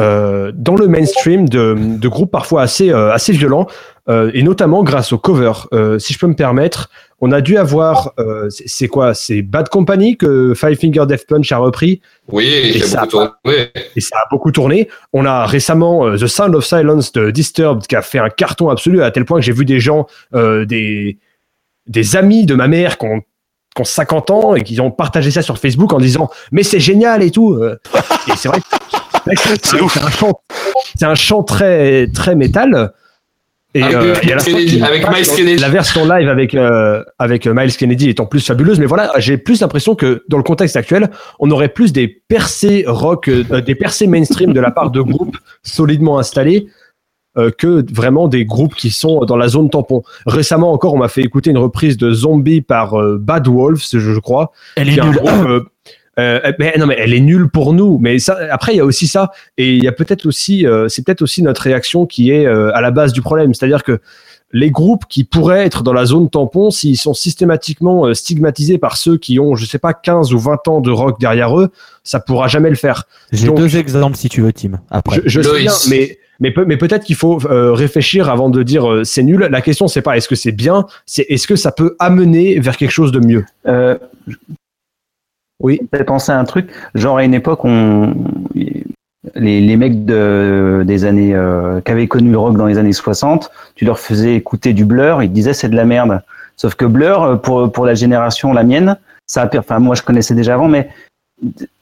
[0.00, 3.66] dans le mainstream de, de groupes parfois assez, euh, assez violents,
[4.08, 5.52] euh, et notamment grâce au cover.
[5.72, 6.88] Euh, si je peux me permettre,
[7.20, 11.52] on a dû avoir, euh, c'est quoi C'est Bad Company que Five Finger Death Punch
[11.52, 13.66] a repris, Oui, Et a ça beaucoup tourné.
[13.94, 14.88] et ça a beaucoup tourné.
[15.12, 18.70] On a récemment euh, The Sound of Silence de Disturbed qui a fait un carton
[18.70, 21.18] absolu à tel point que j'ai vu des gens, euh, des,
[21.86, 23.20] des amis de ma mère qui ont,
[23.76, 26.80] qui ont 50 ans et qui ont partagé ça sur Facebook en disant mais c'est
[26.80, 27.52] génial et tout.
[27.52, 27.78] Euh,
[28.28, 28.60] Et c'est vrai
[29.62, 29.94] c'est ouf.
[29.94, 30.40] c'est un chant,
[30.96, 32.92] c'est un chant très très métal.
[33.72, 35.60] Et, Avec, euh, et à la Kennedy- avec Miles Kennedy.
[35.60, 39.38] la version live avec euh, avec Miles Kennedy est en plus fabuleuse, mais voilà, j'ai
[39.38, 43.76] plus l'impression que dans le contexte actuel, on aurait plus des percées rock, euh, des
[43.76, 46.66] percées mainstream de la part de groupes solidement installés
[47.38, 50.02] euh, que vraiment des groupes qui sont dans la zone tampon.
[50.26, 54.00] Récemment encore, on m'a fait écouter une reprise de Zombie par euh, Bad Wolves, je,
[54.00, 54.50] je crois.
[54.74, 55.20] Elle qui est nulle.
[56.18, 57.98] Euh, euh, mais non, mais elle est nulle pour nous.
[58.00, 60.88] Mais ça, après, il y a aussi ça, et il y a peut-être aussi, euh,
[60.88, 63.54] c'est peut-être aussi notre réaction qui est euh, à la base du problème.
[63.54, 64.00] C'est-à-dire que
[64.52, 68.96] les groupes qui pourraient être dans la zone tampon, s'ils sont systématiquement euh, stigmatisés par
[68.96, 71.70] ceux qui ont, je sais pas, 15 ou 20 ans de rock derrière eux,
[72.02, 73.04] ça pourra jamais le faire.
[73.32, 74.80] J'ai deux exemples si tu veux, Tim.
[74.90, 75.20] Après.
[75.24, 78.62] Je, je sais bien, mais mais, peut, mais peut-être qu'il faut euh, réfléchir avant de
[78.62, 79.46] dire euh, c'est nul.
[79.50, 82.76] La question c'est pas est-ce que c'est bien, c'est est-ce que ça peut amener vers
[82.76, 83.44] quelque chose de mieux?
[83.66, 83.96] Euh,
[85.60, 85.80] Oui.
[85.92, 88.14] J'ai pensé à un truc, genre à une époque, on,
[89.34, 92.92] les, les mecs de, des années euh, qui avaient connu le rock dans les années
[92.92, 96.22] 60, tu leur faisais écouter du Blur, ils te disaient c'est de la merde.
[96.56, 98.96] Sauf que Blur, euh, pour, pour la génération, la mienne,
[99.26, 100.88] ça a, per- enfin moi je connaissais déjà avant, mais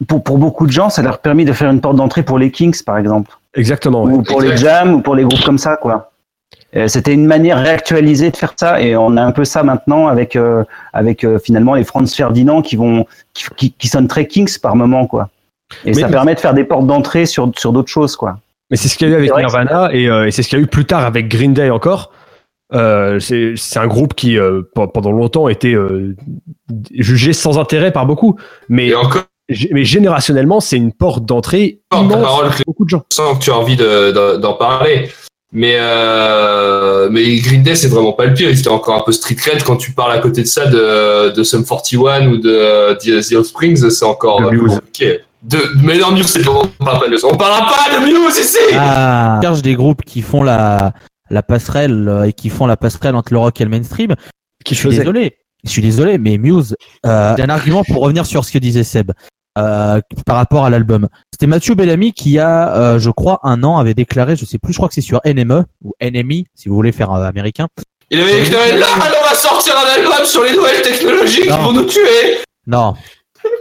[0.06, 2.38] pour, pour beaucoup de gens, ça leur a permis de faire une porte d'entrée pour
[2.38, 4.04] les Kings, par exemple, Exactement.
[4.04, 4.12] ouais.
[4.12, 6.10] ou pour les jams, ou pour les groupes comme ça, quoi.
[6.76, 10.06] Euh, C'était une manière réactualisée de faire ça, et on a un peu ça maintenant
[10.06, 14.26] avec euh, avec euh, finalement les Franz Ferdinand qui vont qui, qui, qui sonnent très
[14.26, 15.30] Kings par moment, quoi.
[15.84, 18.38] Et Mais- ça permet de faire des portes d'entrée sur sur d'autres choses, quoi.
[18.70, 20.58] Mais c'est ce qu'il y a eu avec Nirvana et, euh, et c'est ce qu'il
[20.58, 22.12] y a eu plus tard avec Green Day encore.
[22.74, 26.14] Euh, c'est un groupe qui euh, pe- pendant longtemps était euh,
[26.92, 28.36] jugé sans intérêt par beaucoup,
[28.68, 29.22] mais, encore,
[29.72, 33.02] mais générationnellement c'est une porte d'entrée immense parole, pour beaucoup de gens.
[33.10, 35.08] je sens que tu as envie de- de- d'en parler.
[35.50, 38.50] Mais, euh, mais Green Day, c'est vraiment pas le pire.
[38.50, 41.30] Ils étaient encore un peu street cred quand tu parles à côté de ça de,
[41.30, 44.74] de Sum 41 ou de The, The Offsprings, c'est encore De euh, Muse.
[44.74, 45.20] compliqué.
[45.42, 47.28] De, mais non, Muse, c'est pas, on parle pas de ça.
[47.30, 48.58] On parlera pas de Muse ici!
[48.74, 50.92] Ah, cherche des groupes qui font la,
[51.30, 54.14] la passerelle euh, et qui font la passerelle entre le rock et le mainstream.
[54.64, 54.98] Qui Je suis faisait.
[55.00, 55.36] désolé.
[55.64, 59.12] Je suis désolé, mais Muse, euh, un argument pour revenir sur ce que disait Seb
[59.58, 61.08] euh, par rapport à l'album.
[61.32, 64.72] C'était Mathieu Bellamy qui a, euh, je crois, un an avait déclaré, je sais plus,
[64.72, 67.66] je crois que c'est sur NME ou NME si vous voulez faire euh, américain.
[68.10, 71.58] Il avait déclaré là, on va sortir un album sur les nouvelles technologies qui Non.
[71.58, 72.38] vont nous tuer!
[72.66, 72.94] Non.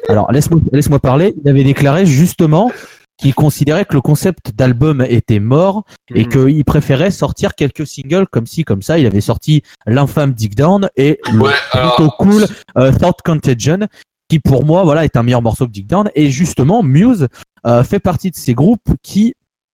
[0.09, 1.33] Alors laisse-moi laisse-moi parler.
[1.43, 2.71] Il avait déclaré justement
[3.17, 5.83] qu'il considérait que le concept d'album était mort
[6.13, 6.29] et Mhm.
[6.29, 8.99] qu'il préférait sortir quelques singles comme ci comme ça.
[8.99, 11.95] Il avait sorti l'infâme Dig Down et le Ouais, alors.
[11.95, 12.45] plutôt cool
[12.77, 13.79] euh, Thought Contagion
[14.29, 16.09] qui pour moi voilà est un meilleur morceau que Dig Down.
[16.15, 17.27] Et justement Muse
[17.65, 19.33] euh, fait partie de ces groupes qui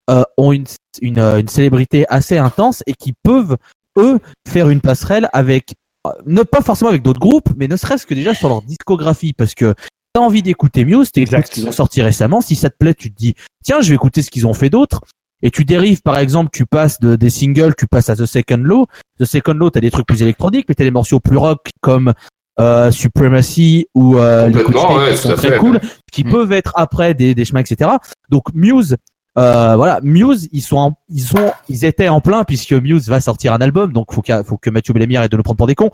[0.10, 0.66] euh, ont une,
[1.02, 3.56] une, euh, une célébrité assez intense et qui peuvent
[3.98, 8.06] eux faire une passerelle avec euh, ne pas forcément avec d'autres groupes mais ne serait-ce
[8.06, 9.32] que déjà sur leur discographie.
[9.32, 9.74] Parce que
[10.14, 12.42] t'as envie d'écouter Muse t'écoutes ce qu'ils ont sorti récemment.
[12.42, 14.70] Si ça te plaît tu te dis tiens je vais écouter ce qu'ils ont fait
[14.70, 15.02] d'autre.
[15.42, 18.58] Et tu dérives par exemple tu passes de, des singles tu passes à The Second
[18.58, 18.88] Law.
[19.20, 22.14] The Second Law t'as des trucs plus électroniques mais t'as des morceaux plus rock comme
[22.60, 25.58] euh, Supremacy ou euh, State ouais, qui sont très fait.
[25.58, 25.80] cool
[26.12, 26.30] qui Mm.
[26.32, 27.90] peuvent être après des, des chemins etc
[28.30, 28.98] donc Muse
[29.40, 33.20] euh, voilà Muse ils sont en- ils sont ils étaient en plein puisque Muse va
[33.22, 35.68] sortir un album donc faut qu'il faut que Mathieu Bellamy arrête de nous prendre pour
[35.68, 35.90] des cons.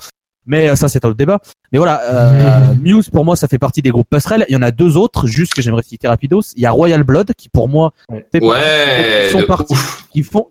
[0.45, 1.39] Mais euh, ça c'est un autre débat.
[1.71, 4.45] Mais voilà euh, Muse pour moi ça fait partie des groupes passerelles.
[4.49, 6.41] Il y en a deux autres juste que j'aimerais citer rapidos.
[6.55, 7.93] Il y a Royal Blood qui pour moi
[8.31, 9.75] fait partie Ouais, Ils sont partis.
[10.11, 10.47] qui font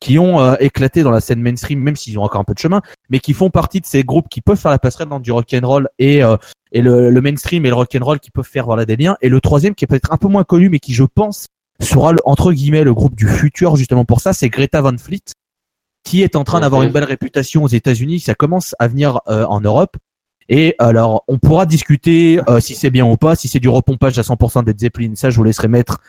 [0.00, 2.58] qui ont euh, éclaté dans la scène mainstream même s'ils ont encore un peu de
[2.58, 5.32] chemin mais qui font partie de ces groupes qui peuvent faire la passerelle dans du
[5.32, 6.36] rock and roll et euh,
[6.70, 9.16] et le, le mainstream et le rock and roll qui peuvent faire voilà des liens
[9.22, 11.46] et le troisième qui est peut-être un peu moins connu mais qui je pense
[11.80, 15.22] sera le, entre guillemets le groupe du futur justement pour ça c'est Greta Van Fleet
[16.08, 18.20] qui est en train d'avoir une belle réputation aux États-Unis.
[18.20, 19.96] Ça commence à venir euh, en Europe.
[20.48, 24.18] Et alors on pourra discuter euh, si c'est bien ou pas si c'est du repompage
[24.18, 26.00] à 100% des Zeppelin ça je vous laisserai mettre.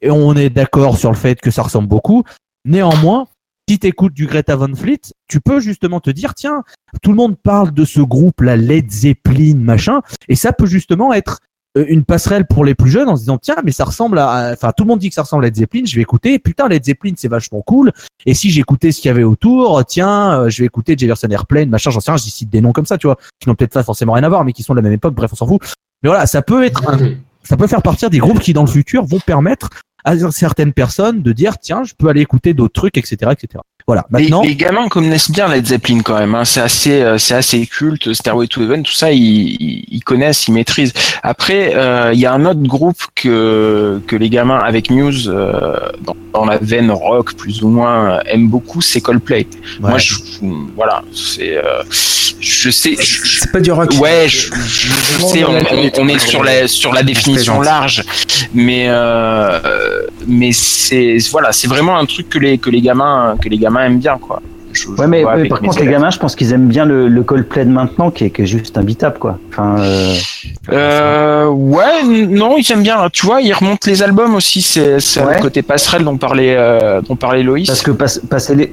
[0.00, 2.24] Et on est d'accord sur le fait que ça ressemble beaucoup.
[2.64, 3.26] Néanmoins,
[3.72, 6.62] si t'écoutes du Greta Van Fleet, tu peux justement te dire, tiens,
[7.00, 11.14] tout le monde parle de ce groupe, la Led Zeppelin, machin, et ça peut justement
[11.14, 11.38] être
[11.78, 14.50] euh, une passerelle pour les plus jeunes en se disant, tiens, mais ça ressemble à,
[14.52, 16.68] enfin, tout le monde dit que ça ressemble à Led Zeppelin, je vais écouter, putain,
[16.68, 17.92] Led Zeppelin, c'est vachement cool,
[18.26, 21.70] et si j'écoutais ce qu'il y avait autour, tiens, euh, je vais écouter Jefferson Airplane,
[21.70, 23.72] machin, j'en sais rien, j'y cite des noms comme ça, tu vois, qui n'ont peut-être
[23.72, 25.46] pas forcément rien à voir, mais qui sont de la même époque, bref, on s'en
[25.46, 25.62] fout.
[26.02, 26.82] Mais voilà, ça peut être
[27.44, 29.70] ça peut faire partir des groupes qui dans le futur vont permettre
[30.04, 34.04] à certaines personnes de dire tiens je peux aller écouter d'autres trucs etc etc voilà
[34.12, 36.34] Les, maintenant les gamins connaissent bien Led Zeppelin quand même.
[36.34, 36.44] Hein.
[36.44, 38.12] C'est assez, euh, c'est assez culte.
[38.12, 40.92] Stairway to Heaven, tout ça, ils, ils- connaissent, ils maîtrisent.
[41.22, 45.52] Après, euh, il y a un autre groupe que que les gamins avec Muse euh,
[46.04, 49.46] dans, dans la veine rock plus ou moins euh, aiment beaucoup, c'est Coldplay.
[49.80, 50.14] Moi, je,
[50.76, 51.82] voilà, c'est, euh,
[52.40, 53.90] je sais, C'est pas du rock.
[54.00, 58.02] Ouais, je, je- je sais, on, on- on est sur la sur la définition large,
[58.52, 63.48] mais euh, mais c'est voilà, c'est vraiment un truc que les que les gamins que
[63.48, 64.40] les gamins aiment bien quoi.
[64.72, 67.22] Je- je Ouais, mais, par contre, les gamins, je pense qu'ils aiment bien le, le
[67.22, 69.38] Coldplay de maintenant, qui est, qui est juste imbitable, quoi.
[69.50, 70.14] Enfin, euh,
[70.70, 73.08] Euh, ouais, non, ils aiment bien.
[73.12, 74.62] Tu vois, ils remontent les albums aussi.
[74.62, 74.82] C'est
[75.20, 75.36] Ouais.
[75.36, 77.66] le côté passerelle dont parlait euh, dont parlait Loïs.
[77.66, 78.72] parce que passe- passer les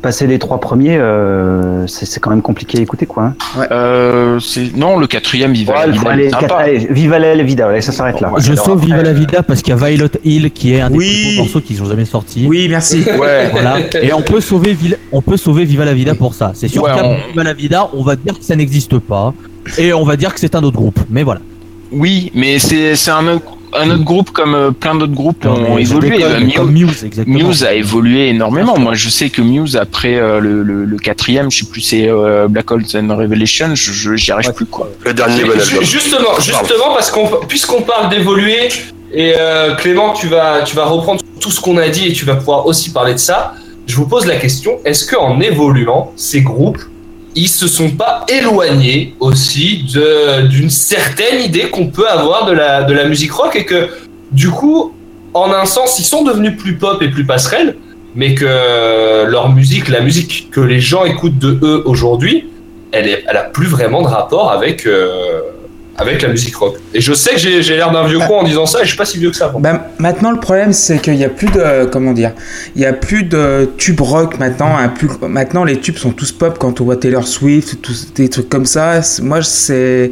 [0.00, 3.24] passer les trois premiers, euh, c'est quand même compliqué à écouter, quoi.
[3.58, 3.66] hein.
[3.70, 4.38] Euh,
[4.76, 5.86] non, le quatrième, il va.
[5.86, 8.32] Ouais, allez, quatre- allez, Viva la vida, allez, ça s'arrête là.
[8.38, 10.96] je sauve Viva la Vida parce qu'il y a Violet Hill qui est un des
[10.96, 11.06] Oui.
[11.24, 13.02] plus beaux morceaux qu'ils ont jamais sorti Oui, merci.
[13.18, 13.48] Ouais.
[13.50, 16.76] voilà et on peut sauver Vil- on peut sauver Viva la Vida pour ça c'est
[16.78, 19.34] Ouais, Cap on- Viva la Vida on va dire que ça n'existe pas
[19.78, 21.40] et on va dire que c'est un autre groupe mais voilà
[21.92, 25.78] Oui, mais c'est c'est un autre un autre groupe comme euh, plein d'autres groupes ont
[25.78, 26.10] évolué.
[26.18, 28.78] déconne, Euh, Muse- comme Muse exactement Muse a évolué énormément.
[28.78, 32.08] Moi, je sais que Muse après euh, le, le, le quatrième, je sais plus, c'est
[32.08, 33.74] euh, Black Holes and Revelation.
[33.74, 34.88] Je je- j'y arrive plus quoi.
[35.04, 35.84] Le dernier bon Ju- album.
[35.84, 38.68] Justement, justement, parce qu'on, puisqu'on parle d'évoluer
[39.12, 42.24] Et euh, Clément, tu vas, tu vas reprendre tout ce qu'on a dit et tu
[42.24, 43.54] vas pouvoir aussi parler de ça.
[43.88, 46.78] Je vous pose la question est-ce qu'en évoluant, ces groupes,
[47.34, 49.84] ils se sont pas éloignés aussi
[50.48, 53.88] d'une certaine idée qu'on peut avoir de la, de la musique rock et que
[54.32, 54.94] du coup,
[55.34, 57.76] en un sens, ils sont devenus plus pop et plus passerelles,
[58.14, 62.48] mais que leur musique, la musique que les gens écoutent de eux aujourd'hui,
[62.92, 65.40] elle, est, elle plus vraiment de rapport avec, euh,
[66.00, 66.76] avec la musique rock.
[66.94, 68.96] Et je sais que j'ai l'air d'un vieux con en disant ça, et je suis
[68.96, 69.52] pas si vieux que ça.
[69.58, 71.84] Bah, maintenant, le problème, c'est qu'il n'y a plus de.
[71.86, 72.32] Comment dire
[72.74, 74.76] Il n'y a plus de tubes rock maintenant.
[74.76, 74.92] hein,
[75.28, 77.76] maintenant, les tubes sont tous pop quand on voit Taylor Swift,
[78.16, 79.00] des trucs comme ça.
[79.22, 80.10] Moi, c'est.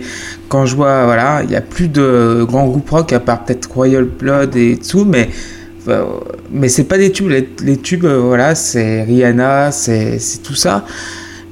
[0.49, 1.05] Quand je vois.
[1.07, 4.77] Voilà, il n'y a plus de grands groupes rock, à part peut-être Royal Blood et
[4.79, 5.29] tout, mais.
[5.89, 6.05] euh,
[6.53, 7.31] Mais c'est pas des tubes.
[7.63, 10.85] Les, tubes, euh, voilà, c'est Rihanna, c'est tout ça.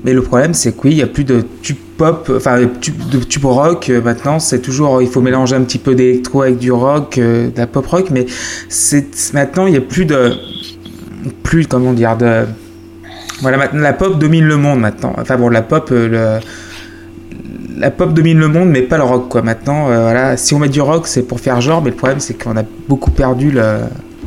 [0.05, 3.19] Mais le problème, c'est que oui, il n'y a plus de tube pop, enfin de
[3.19, 3.89] tube, rock.
[3.91, 7.51] euh, Maintenant, c'est toujours, il faut mélanger un petit peu d'électro avec du rock, euh,
[7.51, 8.09] de la pop rock.
[8.11, 8.27] Mais
[8.69, 10.33] c'est maintenant, il n'y a plus de,
[11.43, 12.45] plus comment dire de,
[13.41, 15.15] voilà, maintenant la pop domine le monde maintenant.
[15.19, 16.41] Enfin bon, la pop, euh,
[17.79, 19.43] la pop domine le monde, mais pas le rock quoi.
[19.43, 22.35] Maintenant, voilà, si on met du rock, c'est pour faire genre, mais le problème, c'est
[22.35, 23.81] qu'on a beaucoup perdu le,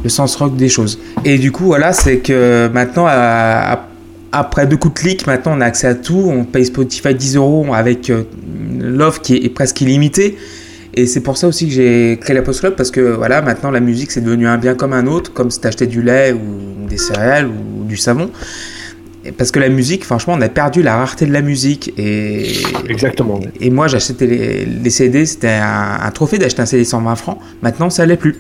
[0.07, 0.99] sens rock des choses.
[1.26, 3.86] Et du coup, voilà, c'est que maintenant, à-
[4.32, 6.23] après deux coups de clic, maintenant on a accès à tout.
[6.27, 8.23] On paye Spotify 10 euros avec euh,
[8.80, 10.38] l'offre qui est, presque illimitée.
[10.93, 13.71] Et c'est pour ça aussi que j'ai créé la Post Club parce que voilà, maintenant
[13.71, 16.88] la musique c'est devenu un bien comme un autre, comme si t'achetais du lait ou
[16.88, 18.30] des céréales ou du savon.
[19.25, 21.93] Et parce que la musique, franchement, on a perdu la rareté de la musique.
[21.97, 22.53] Et,
[22.88, 23.39] Exactement.
[23.59, 27.38] et moi, j'achetais les, les CD, c'était un, un trophée d'acheter un CD 120 francs.
[27.61, 28.39] Maintenant, ça l'est plus.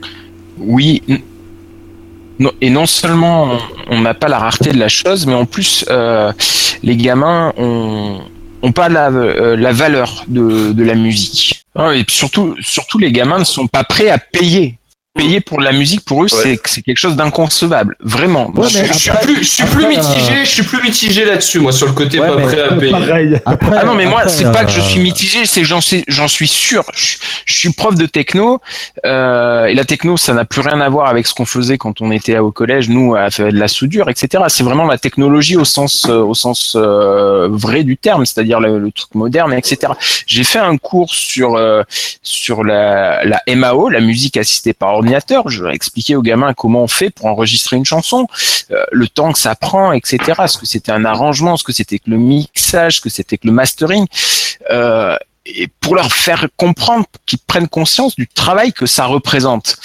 [0.57, 1.01] Oui.
[2.61, 3.57] Et non seulement
[3.89, 6.31] on- n'a pas la rareté de la chose, mais en plus euh,
[6.83, 8.21] les gamins ont,
[8.61, 11.63] ont pas la, euh, la valeur de, de la musique.
[11.75, 14.78] Ah, Et surtout, surtout les gamins ne sont pas prêts à payer.
[15.19, 17.95] Payer pour la musique, pour eux, c'est c'est quelque chose d'inconcevable.
[17.99, 18.51] Vraiment.
[18.55, 21.25] Ouais, je, je suis après- plus, je suis plus après, mitigé, je suis plus mitigé
[21.25, 22.91] là-dessus, moi, sur le côté Ouais, pas prêt à payer.
[22.91, 23.41] Pareil.
[23.45, 25.67] Après, Ah non, mais moi, après, c'est pas que je euh, suis mitigé, c'est que
[25.67, 26.83] j'en sais, j'en suis sûr.
[26.95, 28.61] Je, je suis prof de techno,
[29.05, 31.99] euh, et la techno, ça n'a plus rien à voir avec ce qu'on faisait quand
[32.01, 34.43] on était au collège, nous, à faire de la soudure, etc.
[34.47, 38.79] C'est vraiment la technologie au sens, euh, au sens euh, vrai du terme, c'est-à-dire le,
[38.79, 39.91] le truc moderne, etc.
[40.27, 41.83] J'ai fait un cours sur euh,
[42.23, 45.08] sur la, la MAO, la musique assistée par ordinateur.
[45.47, 48.27] Je vais expliquer aux gamins comment on fait pour enregistrer une chanson,
[48.71, 50.19] euh, le temps que ça prend, etc.
[50.47, 53.47] Ce que c'était un arrangement, ce que c'était que le mixage, ce que c'était que
[53.47, 54.05] le mastering.
[54.71, 59.77] Euh, et pour leur faire comprendre qu'ils prennent conscience du travail que ça représente.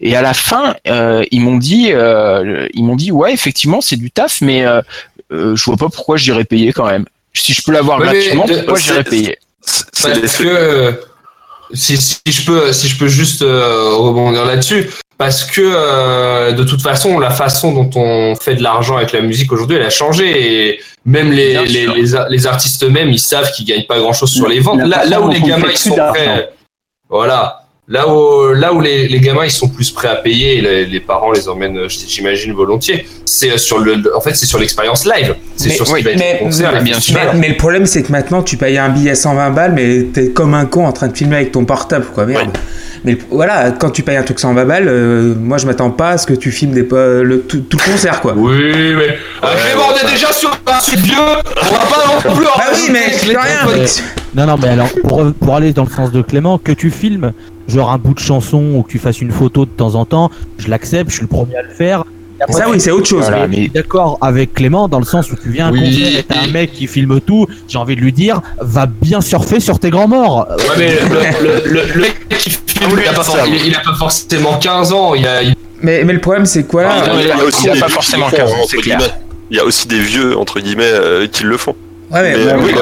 [0.00, 3.96] Et à la fin, euh, ils m'ont dit, euh, ils m'ont dit, ouais, effectivement, c'est
[3.96, 4.82] du taf, mais euh,
[5.30, 7.06] je vois pas pourquoi j'irais payer quand même.
[7.34, 9.38] Si je peux l'avoir Ouais, gratuitement, pourquoi j'irais payer?
[9.60, 11.00] Parce que
[11.72, 16.64] si, si je peux si je peux juste euh, rebondir là-dessus parce que euh, de
[16.64, 19.90] toute façon la façon dont on fait de l'argent avec la musique aujourd'hui elle a
[19.90, 24.48] changé et même les les, les, artistes eux-mêmes ils savent qu'ils gagnent pas grand-chose sur
[24.48, 24.80] les ventes.
[24.80, 26.50] Là, là où les gamins ils sont prêts
[27.08, 30.60] voilà là où là où les, les gamins ils sont plus prêts à payer et
[30.60, 34.58] les, les parents les emmènent euh, j'imagine volontiers c'est sur le en fait c'est sur
[34.58, 36.72] l'expérience live c'est Mais- sur ce oui, qui va être mais- le concert.
[36.84, 40.28] Mais, mais le problème, c'est que maintenant, tu payes un billet 120 balles, mais t'es
[40.30, 42.26] comme un con en train de filmer avec ton portable, quoi.
[42.26, 42.56] Merde.
[43.04, 46.18] Mais voilà, quand tu payes un truc 120 balles, euh, moi, je m'attends pas à
[46.18, 48.34] ce que tu filmes des, le, tout, tout le concert, quoi.
[48.36, 49.18] Oui, mais.
[49.42, 52.44] Ah, Clément, on est déjà sur un vieux, on va pas non plus.
[52.44, 53.66] Bah oui, mais rien.
[53.66, 53.84] Mais-
[54.36, 57.32] Non, non, mais alors, pour, pour aller dans le sens de Clément, que tu filmes,
[57.68, 60.30] genre un bout de chanson ou que tu fasses une photo de temps en temps,
[60.58, 62.04] je l'accepte, je suis le premier à le faire.
[62.40, 63.22] Après, Ça, oui, c'est autre chose.
[63.22, 65.68] Voilà, mais je mais- suis d'accord avec Clément dans le sens où tu viens à
[65.70, 65.80] un Oui.
[65.98, 69.20] concert et t'as un mec qui filme tout, j'ai envie de lui dire, va bien
[69.20, 70.46] surfer sur tes grands morts.
[70.50, 70.92] Ouais, mais
[71.42, 73.94] le, le, le, le mec qui filme, il a, pas, for- il, il a pas
[73.94, 75.42] forcément 15 ans, il a.
[75.42, 76.84] il- Mais, mais le problème, c'est quoi?
[76.88, 78.70] Ah, là ouais, il y a il pas vieux forcément qui le font, 15, entre
[78.70, 78.98] c'est clair.
[78.98, 79.12] guillemets.
[79.50, 81.74] Il y a aussi des vieux, entre guillemets, euh, qui le font.
[82.12, 82.72] Ouais, mais- Mais, euh, oui.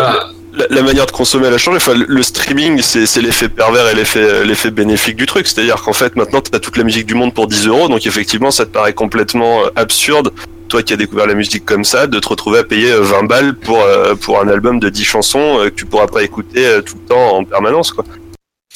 [0.57, 1.79] La, manière de consommer elle a changé.
[1.95, 5.47] Le, streaming, c'est l'effet pervers et l'effet bénéfique du truc.
[5.47, 7.89] C'est-à-dire qu'en fait, maintenant, tu toute la musique du monde pour 10 euros.
[7.89, 10.33] Donc, effectivement, ça te paraît complètement euh, absurde,
[10.69, 13.25] toi qui as découvert la musique comme ça, de te retrouver à payer euh, 20
[13.25, 16.67] balles pour, euh, pour un album de 10 chansons euh, que tu pourras pas écouter
[16.67, 17.93] euh, tout le temps en permanence.
[17.93, 18.05] quoi.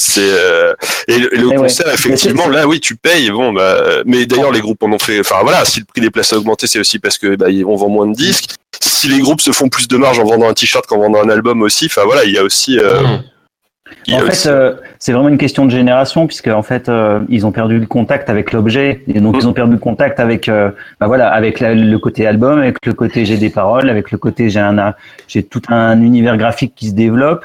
[0.03, 0.72] C'est euh,
[1.09, 1.57] et le, et le Eh ouais.
[1.57, 3.30] concert effectivement là oui tu payes.
[3.30, 6.01] Bon bah euh, mais d'ailleurs les groupes en ont fait enfin voilà si le prix
[6.01, 8.55] des places a augmenté c'est aussi parce que bah, on vend moins de disques.
[8.80, 11.28] Si les groupes se font plus de marge en vendant un t-shirt qu'en vendant un
[11.28, 13.03] album aussi enfin voilà il y a aussi euh,
[14.07, 16.62] il y a En fait, aussi- euh, c'est vraiment une question de génération, puisque en
[16.62, 19.38] fait, euh, ils ont perdu le contact avec l'objet, et donc Mm.
[19.40, 20.70] ils ont perdu le contact avec, euh,
[21.01, 24.18] bah voilà, avec la- le côté album, avec le côté j'ai des paroles, avec le
[24.18, 24.94] côté j'ai un,
[25.26, 27.44] j'ai tout un univers graphique qui se développe,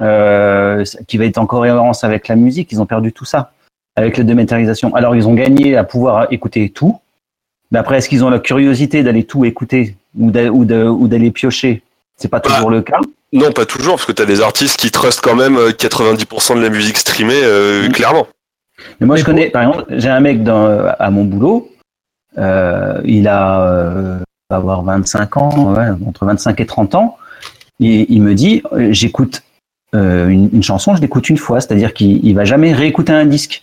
[0.00, 2.70] euh, qui va être en cohérence avec la musique.
[2.72, 3.52] Ils ont perdu tout ça.
[3.96, 4.94] avec la dématérialisation.
[4.94, 7.00] Alors, ils ont gagné à pouvoir écouter tout.
[7.72, 11.82] Mais après, est-ce qu'ils ont la curiosité d'aller tout écouter ou d'aller piocher?
[12.16, 12.98] C'est pas toujours le cas.
[13.32, 16.62] Non, pas toujours, parce que t'as des artistes qui trustent quand même euh, 90% de
[16.62, 17.92] la musique streamée, euh, Mm.
[17.92, 18.26] clairement.
[19.00, 21.68] Mais moi, je connais, par exemple, j'ai un mec dans, à mon boulot.
[22.38, 24.18] euh, il a, euh,
[24.48, 27.16] va avoir 25 ans, ouais, entre 25 et 30 ans.
[27.80, 29.42] Et il me dit, euh, j'écoute
[29.94, 33.26] euh, une, une chanson, je l'écoute une fois, c'est-à-dire qu'il il va jamais réécouter un
[33.26, 33.62] disque.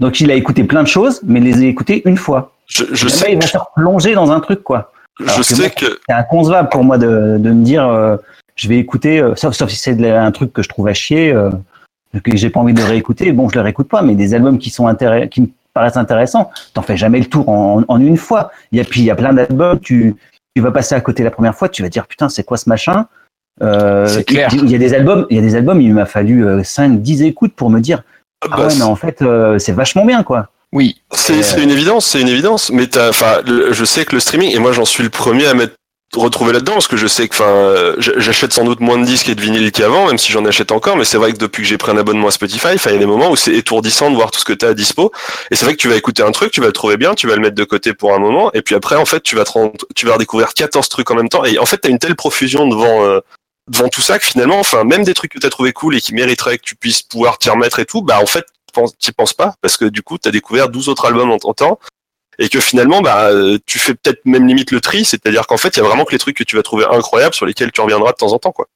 [0.00, 2.52] Donc, il a écouté plein de choses, mais il les a écoutées une fois.
[2.66, 4.92] Je, je sais, il va se replonger dans un truc, quoi.
[5.20, 8.16] alors je que sais moi- que C'est inconcevable pour moi de, de me dire, euh,
[8.56, 11.32] je vais écouter, euh, sauf, sauf si c'est un truc que je trouve à chier,
[11.32, 11.50] euh,
[12.24, 13.30] que j'ai pas envie de réécouter.
[13.32, 16.50] Bon, je le réécoute pas, mais des albums qui sont intéress- qui me paraissent intéressants,
[16.74, 18.50] t'en fais jamais le tour en, en une fois.
[18.72, 20.16] Il y a puis il y a plein d'albums, tu,
[20.54, 22.68] tu vas passer à côté la première fois, tu vas dire putain, c'est quoi ce
[22.68, 23.06] machin?
[23.60, 24.48] Euh, C'est clair.
[24.52, 27.22] Il y a des albums, il y a des albums, il m'a fallu 5 10
[27.22, 28.02] écoutes pour me dire
[28.44, 30.48] ah ah bah, ouais, mais en fait euh, c'est vachement bien quoi.
[30.72, 30.96] Oui.
[31.12, 32.70] c'est Euh, c'est une évidence, c'est une évidence.
[32.70, 35.52] Mais t'as, enfin, je sais que le streaming, et moi j'en suis le premier à
[35.54, 35.74] m'être
[36.16, 39.28] retrouvé là-dedans, parce que je sais que, enfin, euh, j'achète sans doute moins de disques
[39.30, 40.96] et de vinyles qu'avant, même si j'en achète encore.
[40.96, 42.96] Mais c'est vrai que depuis que j'ai pris un abonnement à Spotify, enfin, il y
[42.96, 45.10] a des moments où c'est étourdissant de voir tout ce que t'as à dispo.
[45.50, 47.26] Et c'est vrai que tu vas écouter un truc, tu vas le trouver bien, tu
[47.28, 49.44] vas le mettre de côté pour un moment, et puis après, en fait, tu vas
[49.44, 51.44] te rendre- tu vas redécouvrir 14 trucs en même temps.
[51.44, 53.04] Et en fait, t'as une telle profusion devant.
[53.04, 53.20] euh,
[53.72, 56.14] devant tout ça que finalement, enfin, même des trucs que t'as trouvé cool et qui
[56.14, 59.32] mériteraient que tu puisses pouvoir t'y remettre et tout, bah en fait, penses- t'y penses
[59.34, 61.78] pas parce que du coup, t'as découvert 12 autres albums en, en temps
[62.38, 65.76] et que finalement, bah, euh, tu fais peut-être même limite le tri, c'est-à-dire qu'en fait,
[65.76, 67.80] il y a vraiment que les trucs que tu vas trouver incroyables sur lesquels tu
[67.80, 68.66] reviendras de temps en temps, quoi.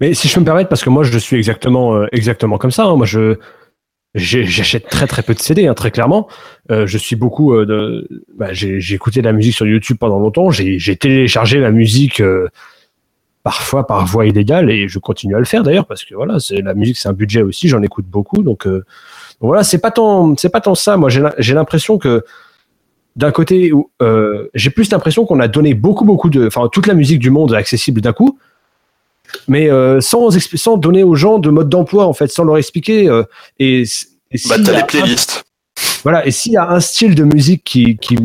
[0.00, 2.70] Mais si je peux me permettre, parce que moi je suis exactement, euh, exactement comme
[2.70, 2.84] ça.
[2.84, 2.96] hein.
[2.96, 3.36] Moi je
[4.14, 6.28] j'achète très très peu de CD, hein, très clairement.
[6.70, 8.06] Euh, je suis beaucoup de.
[8.36, 10.50] Bah, j'ai écouté de la musique sur YouTube pendant longtemps.
[10.52, 12.22] J'ai téléchargé la musique
[13.44, 16.62] parfois par voie illégale et je continue à le faire d'ailleurs parce que voilà, c'est
[16.62, 17.68] la musique, c'est un budget aussi.
[17.68, 18.78] J'en écoute beaucoup, donc, euh,
[19.40, 20.96] donc voilà, c'est pas tant c'est pas tant ça.
[20.96, 22.24] Moi j'ai l'im- j'ai l'impression que
[23.16, 23.70] d'un côté,
[24.02, 27.30] euh, j'ai plus l'impression qu'on a donné beaucoup beaucoup de, enfin toute la musique du
[27.30, 28.38] monde est accessible d'un coup
[29.48, 33.08] mais euh, sans, sans donner aux gens de mode d'emploi en fait, sans leur expliquer.
[33.08, 33.24] euh,
[33.58, 35.43] et, et Bah, t'as un- playlists.
[36.04, 38.16] Voilà, et s'il y a un style de musique qui, qui,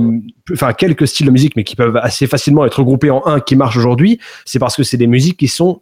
[0.54, 3.56] enfin quelques styles de musique, mais qui peuvent assez facilement être regroupés en un qui
[3.56, 5.82] marche aujourd'hui, c'est parce que c'est des musiques qui sont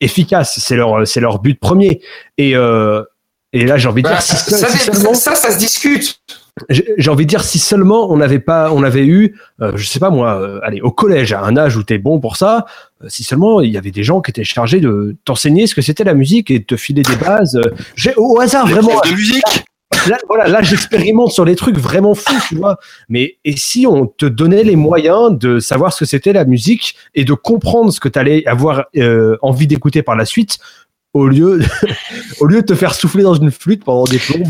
[0.00, 0.58] efficaces.
[0.60, 2.00] C'est leur, c'est leur but premier.
[2.38, 3.02] Et euh,
[3.52, 5.58] et là, j'ai envie de Bah, dire si, ça, si ça, seulement, ça, ça se
[5.58, 6.20] discute.
[6.68, 9.98] j'ai envie de dire si seulement on n'avait pas, on avait eu, euh, je sais
[9.98, 12.66] pas moi, euh, allez au collège à un âge où t'es bon pour ça,
[13.02, 15.82] euh, si seulement il y avait des gens qui étaient chargés de t'enseigner ce que
[15.82, 17.56] c'était la musique et de te filer des bases.
[17.56, 19.00] euh, j'ai au hasard vraiment.
[19.04, 19.64] de musique.
[20.08, 22.78] Là, j'expérimente sur des trucs vraiment fous, tu vois.
[23.08, 26.94] Mais et si on te donnait les moyens de savoir ce que c'était la musique
[27.14, 30.58] et de comprendre ce que tu allais avoir euh, envie d'écouter par la suite,
[31.12, 31.64] au lieu, de,
[32.40, 34.44] au lieu de te faire souffler dans une flûte pendant des des-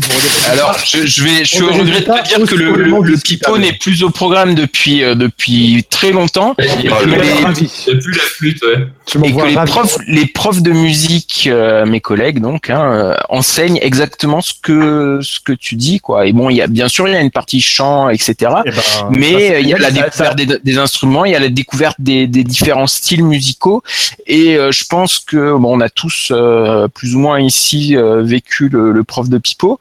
[0.51, 3.57] Alors, je, je vais, je On regrette de te dire que le, le, le pipeau
[3.57, 6.55] n'est plus au programme depuis, euh, depuis très longtemps.
[6.59, 8.61] Il n'y a Ah, plus la flûte.
[8.63, 8.87] Ouais.
[9.27, 9.71] Et que les ravi.
[9.71, 15.19] profs, les profs de musique, euh, mes collègues donc, hein, euh, enseignent exactement ce que
[15.21, 16.27] ce que tu dis quoi.
[16.27, 18.35] Et bon, il y a bien sûr il y a une partie chant, etc.
[18.65, 18.77] Eh ben,
[19.11, 22.27] Mais il y a la découverte des, des instruments, il y a la découverte des,
[22.27, 23.81] des différents styles musicaux,
[24.27, 26.50] et euh, je pense que bon, on a tous euh,
[26.93, 29.79] plus ou moins ici euh, vécu le, le prof de pipeau,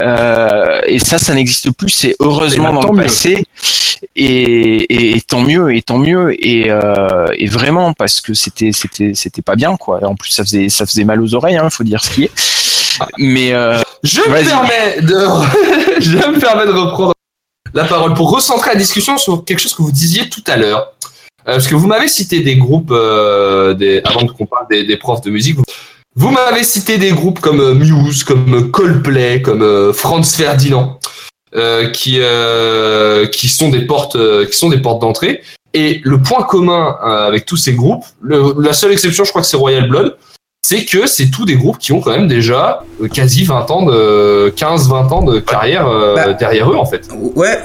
[0.00, 1.90] euh, et ça, ça n'existe plus.
[1.90, 3.02] C'est heureusement Eh ben, dans le mieux.
[3.04, 3.44] passé,
[4.16, 8.72] et, et, et tant mieux, et tant mieux, et, euh, et vraiment parce que c'était
[8.72, 10.04] c'était c'était pas bien quoi.
[10.04, 12.30] En plus, ça faisait ça faisait mal aux oreilles, hein, faut dire ce qui est.
[13.18, 17.12] Mais euh, Je me permets de, je me permets de reprendre
[17.72, 20.92] la parole pour recentrer la discussion sur quelque chose que vous disiez tout à l'heure.
[21.46, 24.96] Euh, parce que vous m'avez cité des groupes, euh, des, avant qu'on parle des, des
[24.96, 25.64] profs de musique, vous,
[26.16, 30.98] vous m'avez cité des groupes comme euh, Muse, comme euh, Coldplay, comme euh, Franz Ferdinand,
[31.56, 35.42] euh, qui, euh, qui sont des portes, euh, qui sont des portes d'entrée.
[35.72, 39.42] Et le point commun euh, avec tous ces groupes, le- la seule exception, je crois
[39.42, 40.16] que c'est Royal Blood,
[40.62, 44.52] c'est que c'est tous des groupes qui ont quand même déjà quasi 20 ans de
[44.56, 46.32] 15-20 ans de carrière euh, Bah.
[46.32, 47.08] derrière eux en fait.
[47.34, 47.58] Ouais,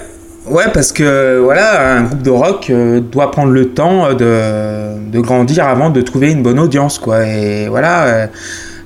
[0.50, 5.12] ouais, parce que voilà, un groupe de rock euh, doit prendre le temps euh, de,
[5.12, 7.26] de grandir avant de trouver une bonne audience, quoi.
[7.26, 8.28] Et voilà, euh,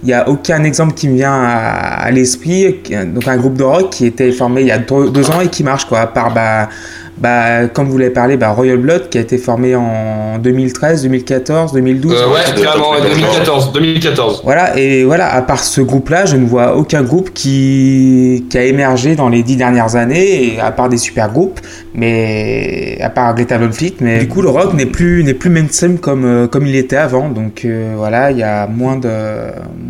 [0.03, 2.82] il n'y a aucun exemple qui me vient à, à l'esprit.
[3.05, 5.47] Donc un groupe de rock qui était formé il y a deux, deux ans et
[5.47, 6.01] qui marche, quoi.
[6.01, 6.70] À part bah,
[7.18, 11.74] bah, comme vous l'avez parlé, bah, Royal Blood qui a été formé en 2013, 2014,
[11.74, 12.14] 2012.
[12.14, 14.41] Euh, ouais, clairement, ouais, 2014, 2014.
[14.43, 18.64] Voilà, et voilà, à part ce groupe-là, je ne vois aucun groupe qui, qui a
[18.66, 21.59] émergé dans les dix dernières années, et à part des super groupes,
[21.93, 25.49] mais à part Greta Van Fleet, mais du coup, le rock n'est plus, n'est plus
[25.49, 29.09] mainstream comme, euh, comme il était avant, donc euh, voilà, il y a moins de,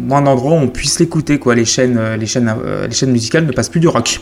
[0.07, 1.55] moins d'endroits où on puisse l'écouter, quoi.
[1.55, 4.19] Les chaînes, euh, les chaînes, euh, les chaînes musicales ne passent plus du rock.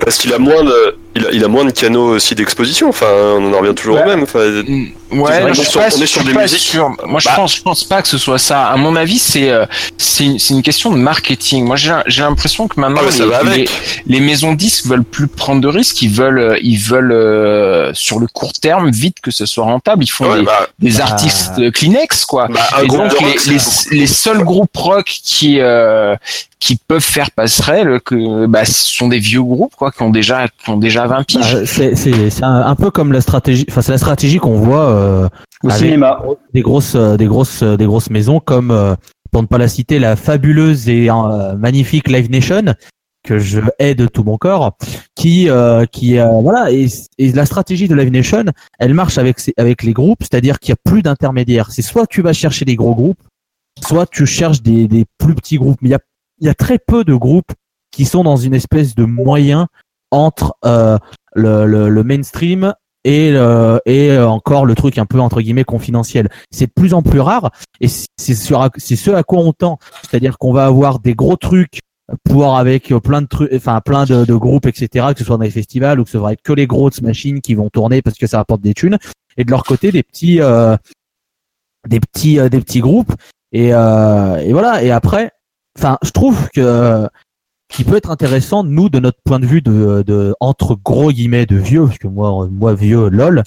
[0.00, 2.88] Parce qu'il a moins de, il a, il a moins de canaux aussi d'exposition.
[2.88, 4.22] Enfin, on en revient toujours au même.
[4.22, 4.40] Enfin,
[5.12, 6.58] Mm, Ouais, je sur- pas, on est sur des musiques.
[6.58, 6.88] sûr.
[7.04, 7.34] Moi, je Bah.
[7.36, 8.68] pense, je pense pas que ce soit ça.
[8.68, 9.66] À mon avis, c'est euh,
[9.98, 11.66] c'est une, c'est une question de marketing.
[11.66, 13.68] Moi, j'ai j'ai l'impression que maintenant Ah, les, les,
[14.06, 16.00] les maisons disques veulent plus prendre de risques.
[16.00, 20.02] Ils veulent, euh, ils veulent euh, sur le court terme vite que ce soit rentable.
[20.02, 21.04] Ils font ouais, des, bah, des Bah.
[21.04, 22.48] artistes Kleenex, quoi.
[22.48, 23.58] bah, un Et groupe donc rock, les,
[23.98, 26.16] les, seuls groupes rock qui euh,
[26.58, 30.46] qui peuvent faire passerelle, que bah, ce sont des vieux groupes quoi, qui ont déjà
[30.48, 31.54] qui ont déjà 20 piges.
[31.54, 34.58] Bah, c'est c'est- c'est un, un peu comme la stratégie, enfin c'est la stratégie qu'on
[34.58, 35.28] voit euh,
[35.64, 36.20] Au Avec- cinéma.
[36.54, 38.94] des grosses, euh, des grosses, euh, des grosses maisons comme, euh,
[39.30, 42.74] pour ne pas la citer, la fabuleuse et euh, magnifique Live Nation
[43.24, 44.76] que je hais de tout mon corps,
[45.14, 46.88] qui, euh, qui, euh, voilà, et,
[47.18, 48.44] et la stratégie de Live Nation,
[48.80, 51.70] elle marche avec, avec les groupes, c'est-à-dire qu'il n'y a plus d'intermédiaires.
[51.70, 53.20] C'est soit tu vas chercher des gros groupes,
[53.80, 55.78] soit tu cherches des, des plus petits groupes.
[55.82, 56.00] Mais il y a,
[56.40, 57.52] il y a très peu de groupes
[57.92, 59.68] qui sont dans une espèce de moyen
[60.12, 60.98] entre euh,
[61.34, 65.64] le, le, le mainstream et, euh, et euh, encore le truc un peu entre guillemets
[65.64, 66.28] confidentiel.
[66.50, 67.50] C'est de plus en plus rare
[67.80, 69.78] et c'est ce à quoi on tend.
[70.02, 71.80] C'est-à-dire qu'on va avoir des gros trucs
[72.24, 75.08] pour avec euh, plein de trucs, enfin plein de, de groupes, etc.
[75.12, 77.54] Que ce soit dans les festivals ou que ce être que les grosses machines qui
[77.54, 78.98] vont tourner parce que ça rapporte des thunes.
[79.36, 80.76] Et de leur côté, des petits, euh,
[81.88, 83.12] des petits, euh, des petits groupes.
[83.52, 84.82] Et, et voilà.
[84.82, 85.30] Et après,
[85.78, 87.06] enfin, je trouve que
[87.72, 91.46] qui peut être intéressant, nous, de notre point de vue de, de entre gros guillemets
[91.46, 93.42] de vieux, parce que moi, moi vieux, lol,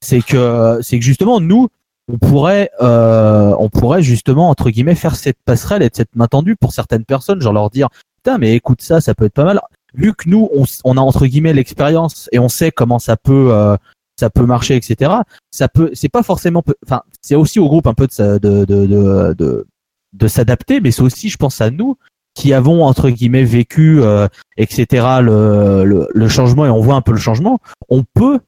[0.00, 1.68] c'est que c'est que justement nous,
[2.08, 6.56] on pourrait, euh, on pourrait justement entre guillemets faire cette passerelle et cette main tendue
[6.56, 9.60] pour certaines personnes, genre leur dire, putain, mais écoute ça, ça peut être pas mal.
[9.94, 13.52] Vu que nous, on, on a entre guillemets l'expérience et on sait comment ça peut,
[13.52, 13.76] euh,
[14.18, 15.12] ça peut marcher, etc.
[15.50, 19.34] Ça peut, c'est pas forcément, enfin, c'est aussi au groupe un peu de, de, de,
[19.34, 19.66] de,
[20.12, 21.96] de s'adapter, mais c'est aussi, je pense, à nous
[22.34, 25.06] qui avons entre guillemets vécu, euh, etc.
[25.20, 27.58] Le, le, le changement et on voit un peu le changement.
[27.88, 28.38] On peut,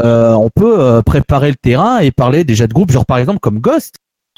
[0.00, 3.40] euh, on peut euh, préparer le terrain et parler déjà de groupes, genre par exemple
[3.40, 3.96] comme Ghost.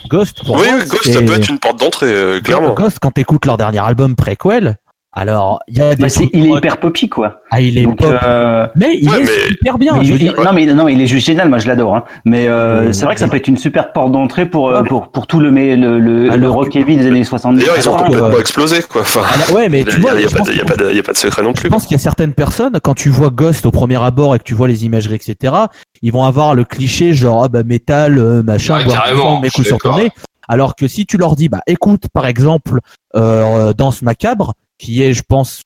[0.09, 2.75] Ghost, pour Oui, moi, Ghost, ça peut être une porte d'entrée, euh, clairement.
[2.75, 4.77] Ghost, quand t'écoutes leur dernier album Prequel,
[5.13, 7.41] alors il y a des Bah, c'est- trucs il est hyper poppy, quoi.
[7.51, 9.93] ah il est Donc, pop, euh, mais il Ouais, est mais- super bien.
[9.99, 11.49] mais je veux il- dire, il- non, mais non, il est juste génial.
[11.49, 11.97] Moi, je l'adore.
[11.97, 12.05] Hein.
[12.25, 14.89] Mais euh, c'est vrai que ça peut être une super porte d'entrée pour euh, Ouais.
[14.89, 17.59] pour pour tout le mais le le, le Alors rock heavy des années 70.
[17.61, 19.01] D'ailleurs, ils ont Alors, complètement euh, explosé, quoi.
[19.01, 20.65] Enfin, ah, ouais, mais il tu n'y vois, a, je pas pense de- y a
[20.65, 21.65] pas de- y a pas de secret non plus.
[21.65, 24.39] Je pense qu'il y a certaines personnes, quand tu vois Ghost au premier abord et
[24.39, 25.55] que tu vois les imageries, etc.,
[26.03, 28.85] ils vont avoir le cliché genre, ah bah métal, euh, machin, Ouais,
[29.17, 30.03] sang, mes coups sur ton d'accord.
[30.05, 30.11] nez.
[30.49, 32.79] Alors que si tu leur dis, bah écoute, par exemple,
[33.17, 35.63] euh, Danse Macabre, qui est, je pense,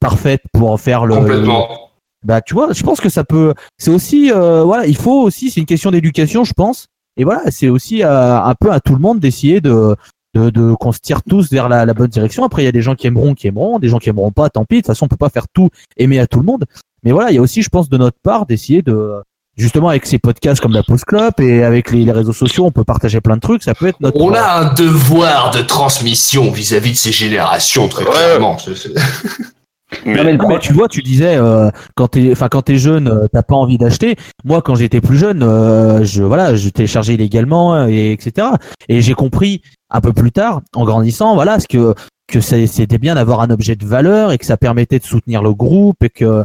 [0.00, 1.90] parfaite pour faire le, Complètement.
[2.24, 3.54] bah tu vois, je pense que ça peut.
[3.78, 6.86] C'est aussi, euh, voilà, il faut aussi, c'est une question d'éducation, je pense.
[7.16, 9.96] Et voilà, c'est aussi euh, un peu à tout le monde d'essayer de
[10.34, 12.44] de, de qu'on se tire tous vers la, la bonne direction.
[12.44, 14.48] Après, il y a des gens qui aimeront, qui aimeront, des gens qui aimeront pas,
[14.48, 14.76] tant pis.
[14.76, 16.64] De toute façon, on peut pas faire tout aimer à tout le monde.
[17.02, 19.22] Mais voilà, il y a aussi, je pense, de notre part, d'essayer de
[19.56, 22.70] justement avec ces podcasts comme la Pause Club et avec les, les réseaux sociaux, on
[22.72, 23.62] peut partager plein de trucs.
[23.62, 24.20] Ça peut être notre.
[24.20, 28.10] On a un devoir de transmission vis-à-vis de ces générations, très Ouais.
[28.10, 28.56] clairement.
[30.06, 32.48] Mais- Non, mais le Non, mais pro- tu vois, tu disais euh, quand t'es, enfin
[32.48, 34.16] quand t'es jeune, euh, t'as pas envie d'acheter.
[34.42, 38.46] Moi, quand j'étais plus jeune, euh, je voilà, je téléchargeais illégalement euh, et etc.
[38.88, 41.94] Et j'ai compris un peu plus tard, en grandissant, voilà, ce que
[42.26, 45.52] que c'était bien d'avoir un objet de valeur et que ça permettait de soutenir le
[45.52, 46.42] groupe et que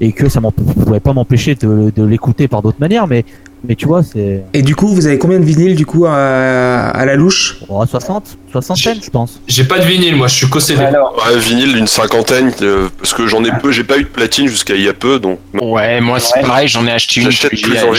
[0.00, 3.06] et que ça ne pouvait pas m'empêcher de, de l'écouter par d'autres manières.
[3.06, 3.24] Mais
[3.62, 6.14] mais tu vois, c'est Et du coup, vous avez combien de vinyles du coup à,
[6.14, 7.58] à la louche?
[7.68, 9.38] Oh, 60, soixantaine, je pense.
[9.46, 10.82] J'ai pas de vinyle, moi, je suis CD.
[10.82, 14.08] Alors, Ouais, vinyle d'une cinquantaine, euh, parce que j'en ai peu, j'ai pas eu de
[14.08, 15.40] platine jusqu'à il y a peu, donc.
[15.60, 16.42] Ouais, moi c'est Ouais.
[16.46, 17.30] pareil, j'en ai acheté une.
[17.30, 17.48] J'ai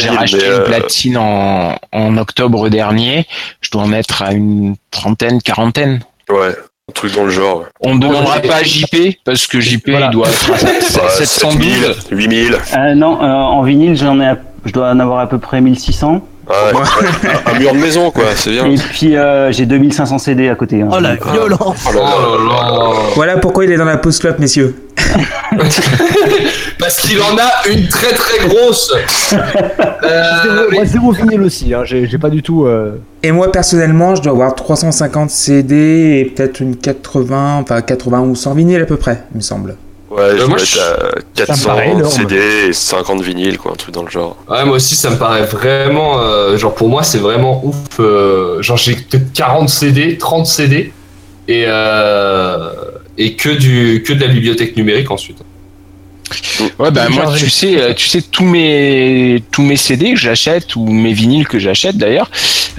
[0.10, 3.28] racheté une euh, platine en, en octobre dernier.
[3.62, 6.00] Je dois en être à une trentaine, quarantaine.
[6.28, 6.56] Ouais,
[6.90, 7.66] un truc dans le genre.
[7.82, 10.08] On ne demandera j'ai- pas à JP parce que JP Voilà.
[10.08, 11.28] il doit être à Ouais, 712.
[11.28, 12.56] 7000, 8000.
[12.76, 15.62] euh, non, euh, en vinyle, j'en ai, à- je dois en avoir à peu près
[15.62, 16.22] 1600.
[16.50, 16.56] Ouais,
[17.46, 18.66] un, un mur de maison, quoi, c'est bien.
[18.66, 20.82] Et puis euh, j'ai 2500 CD à côté.
[20.82, 20.90] hein.
[20.92, 22.10] Oh la euh, violence Oh là là.
[22.18, 22.90] Oh là là.
[23.16, 24.76] Voilà pourquoi il est dans la post club, messieurs.
[26.82, 28.94] Parce qu'il en a une très très grosse.
[30.04, 31.84] Euh, Zéro- Moi, zéro vinyle aussi, hein.
[31.86, 32.66] j'ai j'ai pas du tout.
[32.66, 35.76] euh, Et moi personnellement, je dois avoir 350 CD
[36.20, 39.76] et peut-être une 80, enfin 80 ou 100 vinyles à peu près, il me semble.
[40.10, 42.10] Ouais, je moi, dois je- être à 400 paraît énorme.
[42.12, 42.36] CD
[42.70, 44.36] et 50 vinyles, quoi, un truc dans le genre.
[44.50, 46.20] Ouais, moi aussi, ça me paraît vraiment.
[46.20, 47.76] euh, genre, pour moi, c'est vraiment ouf.
[48.00, 50.92] euh, genre, j'ai peut-être 40 CD, 30 CD,
[51.48, 52.70] et, euh,
[53.20, 55.38] et que, du, que de la bibliothèque numérique ensuite.
[56.80, 60.76] Ouais, bah moi, tu sais, euh, tu sais, tous mes tous mes CD que j'achète
[60.76, 62.30] ou mes vinyles que j'achète d'ailleurs,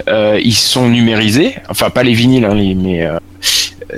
[0.09, 1.57] euh, ils sont numérisés.
[1.69, 3.19] Enfin, pas les vinyles, hein, les, mais euh,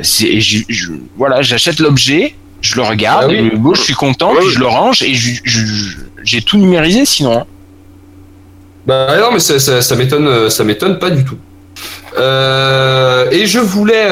[0.03, 3.51] c'est et je- je- voilà, j'achète l'objet, je le regarde, Ah oui.
[3.75, 5.13] je suis content, puis je le range et
[6.23, 7.39] j'ai tout numérisé sinon.
[7.41, 7.45] hein.
[8.87, 11.39] Bah non, mais ça, ça, ça m'étonne, ça m'étonne pas du tout.
[12.19, 14.09] Euh, et je voulais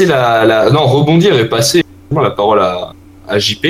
[0.00, 1.82] la, la, non rebondir et passer
[2.14, 2.92] la parole à,
[3.28, 3.66] à JP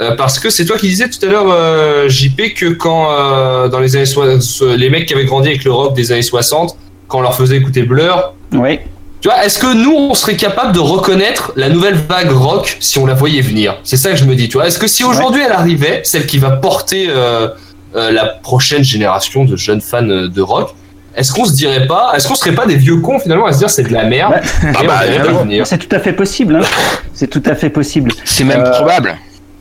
[0.00, 3.68] euh, parce que c'est toi qui disais tout à l'heure euh, JP que quand euh,
[3.68, 6.76] dans les années 60, les mecs qui avaient grandi avec le rock des années 60,
[7.08, 8.78] quand on leur faisait écouter Blur, Oui.
[9.20, 12.98] tu vois, est-ce que nous on serait capable de reconnaître la nouvelle vague rock si
[12.98, 13.78] on la voyait venir?
[13.84, 14.66] C'est ça que je me dis, tu vois.
[14.66, 17.48] Est-ce que si aujourd'hui elle arrivait, celle qui va porter euh,
[17.94, 20.74] euh, la prochaine génération de jeunes fans euh, de rock,
[21.16, 23.58] est-ce qu'on se dirait pas, est-ce qu'on serait pas des vieux cons finalement à se
[23.58, 24.34] dire c'est de la merde?
[24.74, 25.00] Ah bah,
[25.40, 26.56] venir C'est tout à fait possible.
[26.56, 26.66] hein.
[27.14, 28.12] C'est tout à fait possible.
[28.24, 29.16] C'est même Euh, probable.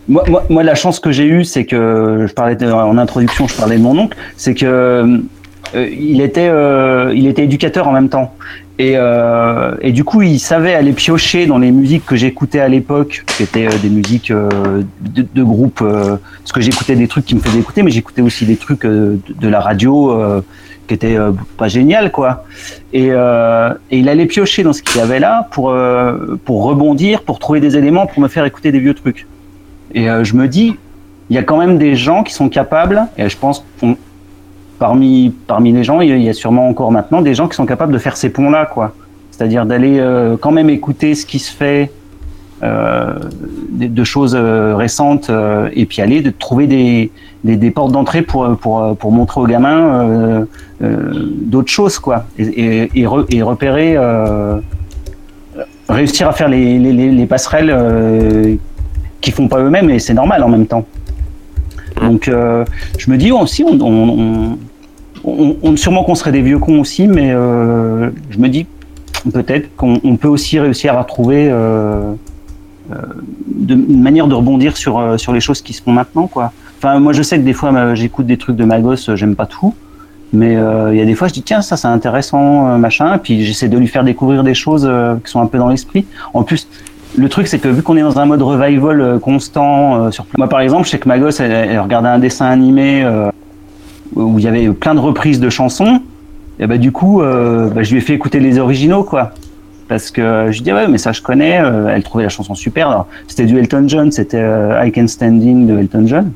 [0.08, 3.78] Moi, moi, la chance que j'ai eue, c'est que je parlais en introduction, je parlais
[3.78, 4.66] de mon oncle, c'est que
[5.74, 8.36] euh, il était, euh, il était éducateur en même temps.
[8.78, 12.68] Et, euh, et du coup, il savait aller piocher dans les musiques que j'écoutais à
[12.68, 15.80] l'époque, qui étaient euh, des musiques de, de groupe.
[15.80, 19.20] parce que j'écoutais des trucs qui me faisaient écouter, mais j'écoutais aussi des trucs de,
[19.42, 20.44] la radio
[20.88, 22.46] qui étaient euh, pas génial, quoi.
[22.94, 25.76] Et, et il allait piocher dans ce qu'il y avait là pour
[26.46, 29.26] pour rebondir, pour trouver des éléments, pour me faire écouter des vieux trucs.
[29.96, 30.76] Et euh, je me dis,
[31.30, 33.98] il y a quand même des gens qui sont capables, et je pense qu'on-
[34.78, 37.94] parmi, parmi les gens, il y a- sûrement encore maintenant des gens qui sont capables
[37.94, 38.94] de faire ces ponts-là, quoi.
[39.32, 41.92] C'est-à-dire d'aller euh, quand même écouter ce qui se fait
[42.64, 43.14] euh,
[43.72, 45.30] de, choses récentes,
[45.74, 47.12] et puis aller de trouver des,
[47.44, 50.46] des, des portes d'entrée pour, pour, pour montrer aux gamins
[50.82, 52.26] d'autres choses, quoi.
[52.40, 53.98] Et, et, et, re- et repérer,
[55.90, 58.58] réussir à faire les, les, les, les passerelles
[59.26, 60.86] qui font pas eux-mêmes et c'est normal en même temps.
[62.00, 62.64] Donc euh,
[63.00, 64.58] je me dis aussi, on,
[65.24, 68.68] on, sûrement qu'on serait des vieux cons aussi, mais euh, je me dis
[69.34, 72.14] peut-être qu'on on peut aussi réussir à trouver euh,
[73.48, 76.28] de, une manière de rebondir sur, sur les choses qui se font maintenant.
[76.28, 76.52] Quoi.
[76.78, 79.48] Enfin, moi je sais que des fois j'écoute des trucs de ma gosse, j'aime pas
[79.48, 79.74] tout.
[80.34, 80.54] Mais
[80.92, 83.18] il y a des fois, je dis tiens, ça c'est intéressant, machin.
[83.20, 84.90] Puis j'essaie de lui faire découvrir des choses
[85.24, 86.06] qui sont un peu dans l'esprit.
[86.34, 86.68] En plus,
[87.18, 90.26] le truc, c'est que vu qu'on est dans un mode revival euh, constant, euh, sur
[90.38, 93.30] moi par exemple, je sais que ma gosse, elle, elle regardait un dessin animé euh,
[94.16, 96.02] où il y avait plein de reprises de chansons.
[96.60, 99.32] Et bah du coup, euh, bah, je lui ai fait écouter les originaux, quoi.
[99.88, 101.60] Parce que je lui dis ouais, mais ça je connais.
[101.62, 103.06] Euh, elle trouvait la chanson super.
[103.28, 106.32] C'était du Elton John, c'était euh, I Can Standing de Elton John.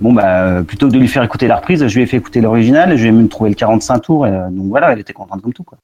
[0.00, 2.40] Bon bah plutôt que de lui faire écouter la reprise, je lui ai fait écouter
[2.40, 4.26] l'original je lui ai même trouvé le 45 tours.
[4.26, 5.76] Et, donc voilà, elle était contente comme tout, quoi.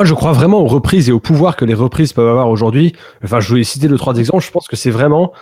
[0.00, 2.94] Moi, je crois vraiment aux reprises et au pouvoir que les reprises peuvent avoir aujourd'hui.
[3.22, 4.44] Enfin, je voulais citer deux, trois exemples.
[4.44, 5.32] Je pense que c'est vraiment.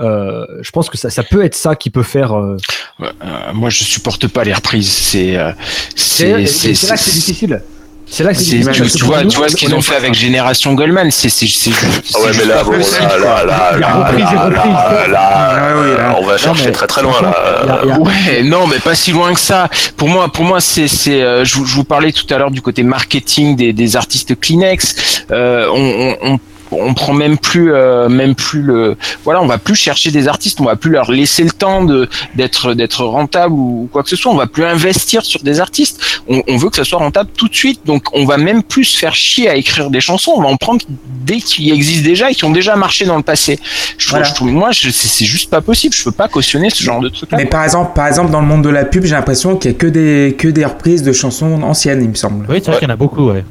[0.00, 2.32] euh, je pense que ça, ça peut être ça qui peut faire.
[2.32, 2.56] euh,
[3.00, 3.12] Euh,
[3.52, 4.90] moi, je supporte pas les reprises.
[4.90, 5.52] C'est euh,
[5.96, 7.62] c'est c'est c'est là que c'est difficile.
[8.06, 10.14] C'est là que c'est tu, tu vois, tu vois ce qu'ils on ont fait avec.
[10.14, 13.78] Génération Goldman, c'est c'est c'est Ah c'est ouais, mais juste là, bon, là, là, là,
[13.78, 14.72] là, reprise et là, reprise.
[14.72, 16.16] là, là, Ouais, oui, là.
[16.20, 17.84] on va chercher très très loin là.
[17.98, 19.68] Ouais, non, mais pas si loin que ça.
[19.96, 22.50] Pour moi, pour moi, c'est, c'est, euh, je, vous- je vous parlais tout à l'heure
[22.52, 25.24] du côté marketing des, des artistes Kleenex.
[25.32, 26.38] Euh, on, on,
[26.74, 30.60] on, prend même plus, euh, même plus le, voilà, on va plus chercher des artistes,
[30.60, 34.16] on va plus leur laisser le temps de d'être d'être rentable ou quoi que ce
[34.16, 34.32] soit.
[34.32, 36.00] On va plus investir sur des artistes.
[36.28, 37.80] On, on veut que ça soit rentable tout de suite.
[37.84, 40.32] Donc, on va même plus se faire chier à écrire des chansons.
[40.36, 40.80] On va en prendre
[41.24, 43.58] dès qui existent déjà et qui ont déjà marché dans le passé.
[43.98, 44.28] Je trouve, Voilà.
[44.28, 45.94] je trouve- moi, je, c'est, c'est juste pas possible.
[45.94, 47.30] Je peux pas cautionner ce genre de truc.
[47.32, 49.74] Mais par exemple, par exemple, dans le monde de la pub, j'ai l'impression qu'il y
[49.74, 52.46] a que des, que des reprises de chansons anciennes, il me semble.
[52.48, 53.44] Oui, c'est vrai qu'il y en a beaucoup, ouais.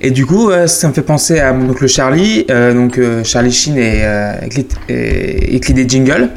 [0.00, 3.22] Et du coup, euh, ça me fait penser à mon oncle Charlie, euh, donc euh,
[3.24, 6.30] Charlie Sheen et, euh, écrit, et- écrit des jingles.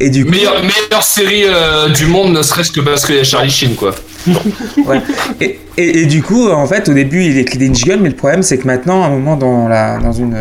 [0.00, 3.20] Et du coup, Meilleure, meilleure série euh, du monde, ne serait-ce que parce qu'il y
[3.20, 3.94] a Charlie Sheen, quoi.
[4.86, 5.00] ouais.
[5.40, 8.16] et, et, et du coup, en fait, au début, il écrit des jingles, mais le
[8.16, 10.36] problème, c'est que maintenant, à un moment dans, la, dans, une,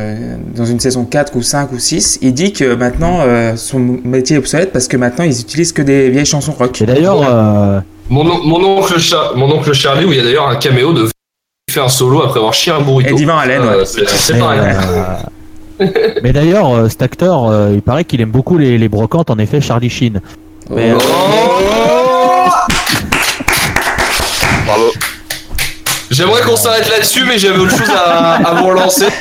[0.55, 4.37] dans une saison 4 ou 5 ou 6, il dit que maintenant, euh, son métier
[4.37, 6.81] est obsolète parce que maintenant, ils utilisent que des vieilles chansons rock.
[6.81, 7.79] Et d'ailleurs, euh,
[8.09, 10.93] Mon, on- mon, oncle Char- mon oncle Charlie, où il y a d'ailleurs un caméo
[10.93, 11.07] de
[11.73, 13.11] fait un solo après avoir chié un burrito.
[13.11, 13.85] Et d'Ivan Allen, Euh, ouais.
[13.85, 14.59] c'est c'est mais, pareil.
[15.81, 15.85] euh,
[16.23, 19.37] mais d'ailleurs, euh, cet acteur, euh, il paraît qu'il aime beaucoup les, les brocantes, en
[19.39, 20.21] effet, Charlie Sheen.
[20.69, 22.49] Mais, euh, Oh
[24.65, 24.91] Bravo.
[26.11, 29.07] J'aimerais qu'on s'arrête là-dessus, mais j'avais autre chose à, à vous relancer.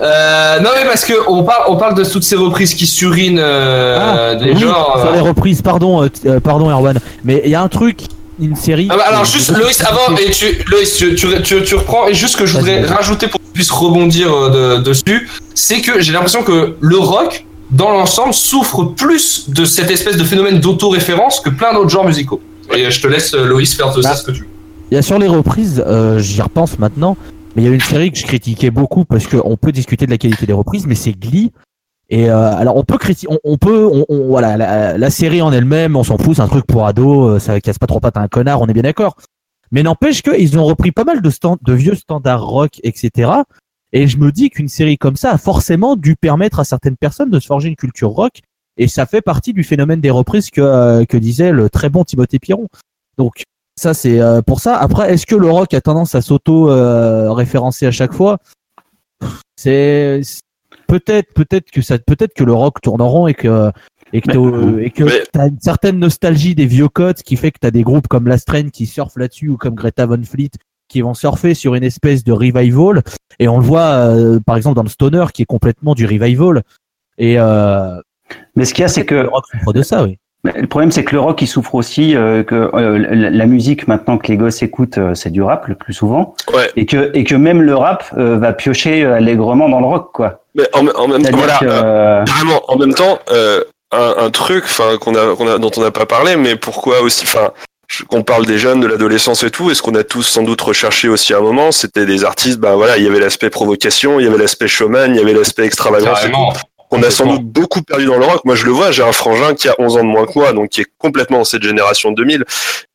[0.00, 3.38] Euh, non, mais parce que on parle, on parle de toutes ces reprises qui surinent
[3.38, 4.96] euh, Ah, des oui, genres.
[5.00, 5.14] sur euh.
[5.14, 8.00] les reprises, pardon, euh, euh, pardon Erwan, mais il y a un truc,
[8.40, 8.88] une série.
[8.90, 11.74] Ah bah, alors euh, juste de- Loïs avant et tu Loïs tu, tu, tu, tu
[11.74, 14.82] reprends et juste ce que je voudrais rajouter pour que tu puisses rebondir euh, de-
[14.82, 20.16] dessus c'est que j'ai l'impression que le rock dans l'ensemble souffre plus de cette espèce
[20.16, 22.40] de phénomène d'autoréférence que plein d'autres genres musicaux
[22.74, 24.16] et je te laisse euh, Loïs faire de ça Bah.
[24.16, 24.48] ce que tu veux
[24.90, 27.16] Il y a sur les reprises, euh, j'y repense maintenant,
[27.54, 30.10] mais il y a une série que je critiquais beaucoup parce qu'on peut discuter de
[30.10, 31.50] la qualité des reprises, mais c'est Glee.
[32.12, 35.96] Et euh, alors on peut critiquer, on, peut, on, on- voilà, la, série en elle-même,
[35.96, 38.20] on s'en fout, c'est un truc pour ados, euh, ça casse pas trop pattes à
[38.20, 39.16] un connard, on est bien d'accord.
[39.70, 43.30] Mais n'empêche qu'ils ont repris pas mal de, vieux standards rock, etc.
[43.94, 47.30] Et je me dis qu'une série comme ça a forcément dû permettre à certaines personnes
[47.30, 48.40] de se forger une culture rock.
[48.76, 52.04] Et ça fait partie du phénomène des reprises que, euh, que disait le très bon
[52.04, 52.68] Timothée Piron.
[53.16, 53.44] Donc
[53.80, 54.76] ça c'est euh, pour ça.
[54.76, 58.36] Après, est-ce que le rock a tendance à s'auto-référencer à chaque fois?
[59.56, 60.20] C'est-
[60.98, 63.70] peut-être, peut-être que ça, peut-être que le rock tourne en rond et que
[64.12, 67.50] et que, t'as- et que Mais- t'as une certaine nostalgie des vieux codes qui fait
[67.50, 70.50] que t'as des groupes comme La Strain qui surfent là-dessus ou comme Greta Van Fleet
[70.88, 73.02] qui vont surfer sur une espèce de revival
[73.38, 73.80] et on le voit
[74.10, 76.62] euh, par exemple dans le stoner qui est complètement du revival
[77.16, 77.98] et euh,
[78.56, 80.66] Mais ce qu'il y a, c'est que le rock souffre de ça oui Mais Le
[80.66, 84.18] problème, c'est que le rock, il souffre aussi euh, que euh, la, la musique maintenant
[84.18, 86.68] que les gosses écoutent, euh, c'est du rap le plus souvent, Ouais.
[86.76, 90.41] et que et que même le rap euh, va piocher allègrement dans le rock, quoi.
[90.54, 92.24] Mais en, en même temps, voilà, que, euh, euh.
[92.68, 95.90] En même temps, euh, un, un truc, enfin, qu'on a, qu'on a, dont on n'a
[95.90, 97.50] pas parlé, mais pourquoi aussi, enfin,
[97.88, 100.42] je- qu'on parle des jeunes, de l'adolescence et tout, et ce qu'on a tous sans
[100.42, 103.50] doute recherché aussi à un moment, c'était des artistes, ben voilà, il y avait l'aspect
[103.50, 106.20] provocation, il y avait l'aspect showman, il y avait l'aspect extravagance.
[106.98, 107.24] Et carrément tout.
[107.26, 108.44] On a sans doute beaucoup perdu dans le rock.
[108.44, 110.52] Moi, je le vois, j'ai un frangin qui a 11 ans de moins que moi,
[110.52, 112.44] donc qui est complètement dans cette génération 2000.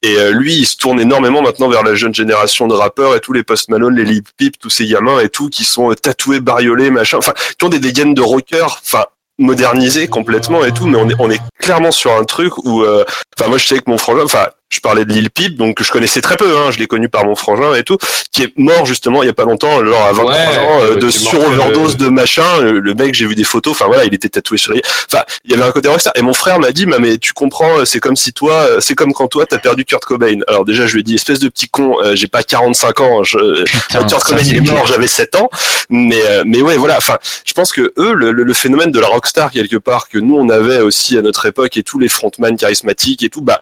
[0.03, 3.19] Et euh, lui, il se tourne énormément maintenant vers la jeune génération de rappeurs et
[3.19, 5.95] tous les Post Malone, les Lil Peep, tous ces gamins et tout, qui sont euh,
[5.95, 9.05] tatoués, bariolés, machin, enfin, qui ont des dégaines de rockers, enfin,
[9.39, 13.03] modernisés complètement et tout, mais on est, on est clairement sur un truc où, euh,
[13.37, 15.91] enfin, moi, je sais que mon frangin, enfin, je parlais de Lil Peep, donc je
[15.91, 17.97] connaissais très peu, hein, je l'ai connu par mon frangin et tout,
[18.31, 20.91] qui est mort justement il y a pas longtemps, genre à 23 Ouais, ans, euh,
[20.91, 22.43] euh, de sur-overdose de- de machin.
[22.61, 24.81] Le, le mec, j'ai vu des photos, enfin voilà, il était tatoué sur les.
[25.11, 26.13] Enfin, il y avait un côté rockstar.
[26.15, 28.79] Et mon frère m'a dit, mais, mais tu comprends, euh, c'est comme si toi, euh,
[28.81, 30.39] c'est comme quand toi, t'as perdu Kurt Cobain.
[30.47, 33.23] Alors déjà, je lui ai dit, espèce de petit con, euh, j'ai pas 45 ans,
[33.23, 35.49] je, Putain, Kurt Cobain il est mort, j'avais 7 ans.
[35.89, 36.97] Mais, euh, mais ouais, voilà.
[36.97, 40.17] Enfin, je pense que eux, le, le- le phénomène de la rockstar quelque part que
[40.17, 43.61] nous on avait aussi à notre époque et tous les frontman charismatiques et tout, bah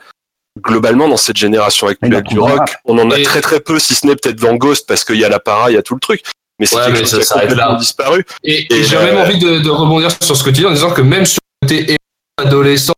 [0.62, 2.70] globalement dans cette génération actuelle du rock, rap.
[2.86, 5.18] on en a Et- très très peu, si ce n'est peut-être dans Ghost parce qu'il
[5.18, 6.22] y a la para, il y a tout le truc.
[6.60, 7.80] Mais c'est Ouais, quelque mais chose ça qui a s'arrête complètement là.
[7.80, 8.26] disparu.
[8.44, 10.66] Et, Et et j'ai euh, même envie de, de rebondir sur ce que tu dis
[10.66, 11.98] en disant que même sur le côté
[12.42, 12.94] adolescent,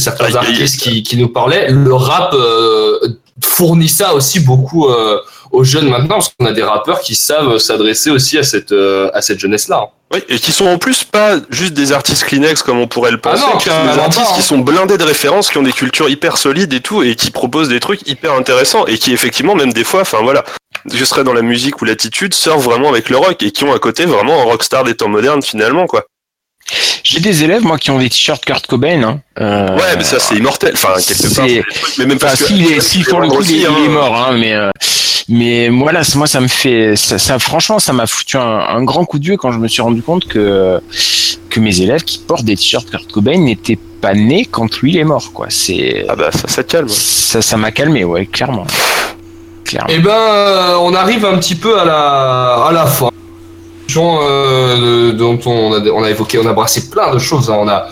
[0.00, 0.36] certains aïe.
[0.36, 2.98] artistes qui, qui nous parlaient, le rap euh,
[3.42, 5.18] fournit ça aussi beaucoup euh,
[5.50, 9.10] aux jeunes maintenant, parce qu'on a des rappeurs qui savent s'adresser aussi à cette, euh,
[9.14, 9.90] à cette jeunesse-là.
[10.12, 13.20] Oui, et qui sont en plus pas juste des artistes Kleenex comme on pourrait le
[13.20, 14.36] penser, Ah non, qui sont des artistes pas, hein.
[14.36, 17.30] qui sont blindés de références, qui ont des cultures hyper solides et tout, et qui
[17.30, 20.44] proposent des trucs hyper intéressants, et qui effectivement, même des fois, enfin voilà,
[20.92, 23.72] je serais dans la musique ou l'attitude, surfent vraiment avec le rock, et qui ont
[23.72, 26.04] à côté vraiment un rockstar des temps modernes finalement, quoi.
[27.02, 29.02] J'ai des élèves, moi, qui ont des t-shirts Kurt Cobain.
[29.02, 29.20] Hein.
[29.40, 31.46] Euh, Ouais, mais ça c'est immortel, enfin quelque part.
[31.48, 31.62] c'est-
[31.98, 33.74] Mais même Enfin, parce que si, est- si pour le coup, il, est- aussi, hein.
[33.78, 34.70] il est mort, hein, mais euh,
[35.28, 39.04] mais voilà, moi ça me fait, ça, ça franchement, ça m'a foutu un, un grand
[39.04, 40.80] coup de vieux quand je me suis rendu compte que
[41.48, 44.98] que mes élèves qui portent des t-shirts Kurt Cobain n'étaient pas nés quand lui il
[44.98, 45.46] est mort, quoi.
[45.48, 46.88] C'est Ah bah ça, ça te calme.
[46.88, 48.66] ça, ça m'a calmé, ouais, clairement,
[49.64, 49.88] clairement.
[49.90, 53.10] Et ben, euh, on arrive un petit peu à la, à la fin.
[53.98, 57.50] Euh, de- dont on a, on a évoqué, on a brassé plein de choses.
[57.50, 57.56] hein.
[57.60, 57.86] On a,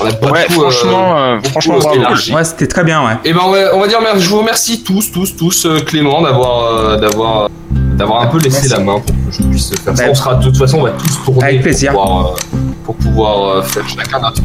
[0.00, 2.34] on a pas Ouais, tout, euh, franchement, euh, beaucoup franchement.
[2.36, 3.12] Ouais, c'était très bien, ouais.
[3.24, 6.98] Et ben, on va, on va dire, je vous remercie tous, tous, tous, Clément, d'avoir,
[6.98, 8.70] d'avoir, d'avoir un peu laissé Merci.
[8.70, 10.04] la main pour que je puisse faire ça.
[10.04, 11.92] Bah, On sera, de toute façon, on va tous tourner Avec plaisir.
[11.92, 14.42] pour pouvoir, euh, pour pouvoir euh, faire chacun notre,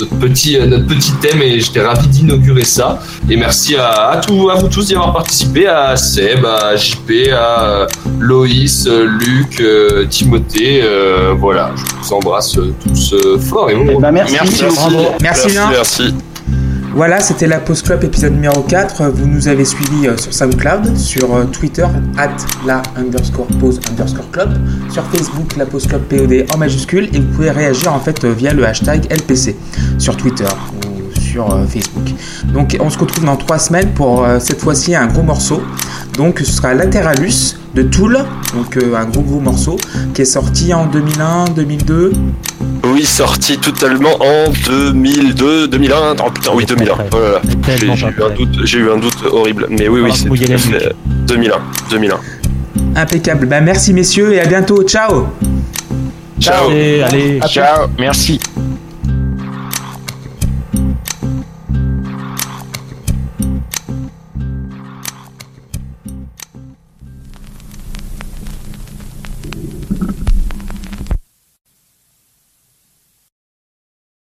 [0.00, 1.40] notre petit, euh, notre petit thème.
[1.42, 2.98] Et j'étais ravi d'inaugurer ça.
[3.30, 7.10] Et merci à, à, tous, à vous tous d'y avoir participé, à Seb, à JP,
[7.32, 7.86] à euh,
[8.18, 9.62] Loïs, Luc,
[10.10, 10.80] Timothée.
[10.82, 13.14] euh, voilà, je vous embrasse tous
[13.48, 14.00] fort et Eh bon.
[14.00, 14.34] ben, merci.
[14.34, 14.64] Merci.
[15.20, 16.14] Merci merci.
[16.94, 19.10] Voilà, c'était la Pause Club épisode numéro 4.
[19.10, 21.86] Vous nous avez suivis euh, sur SoundCloud, sur euh, Twitter,
[22.16, 22.36] at
[22.66, 23.78] la underscore pause
[24.32, 24.50] club,
[24.90, 28.32] sur Facebook, la Pause Club POD en majuscule, et vous pouvez réagir en fait euh,
[28.32, 29.56] via le hashtag LPC
[29.98, 30.46] sur Twitter
[31.30, 32.08] sur euh, Facebook.
[32.52, 35.62] Donc on se retrouve dans trois semaines pour euh, cette fois-ci un gros morceau
[36.16, 38.18] Donc ce sera Lateralus de Tool,
[38.54, 39.76] donc euh, un gros gros morceau,
[40.14, 42.12] qui est sorti en 2001, 2002.
[42.84, 46.16] Oui, sorti totalement en 2002, 2001.
[46.24, 46.94] Oh putain, oui, 2001.
[47.12, 47.40] Oh là là.
[47.76, 47.90] J'ai eu,
[48.22, 49.66] un doute- j'ai eu un doute horrible.
[49.70, 50.92] Mais oui, oui, c'est mouiller tout à la fait
[51.26, 51.52] 2001.
[51.90, 52.16] 2001.
[52.96, 53.46] Impeccable.
[53.46, 54.82] Bah merci messieurs et à bientôt.
[54.84, 55.26] Ciao
[56.40, 56.68] Ciao.
[56.70, 57.40] Allez, allez.
[57.48, 58.40] Ciao, merci.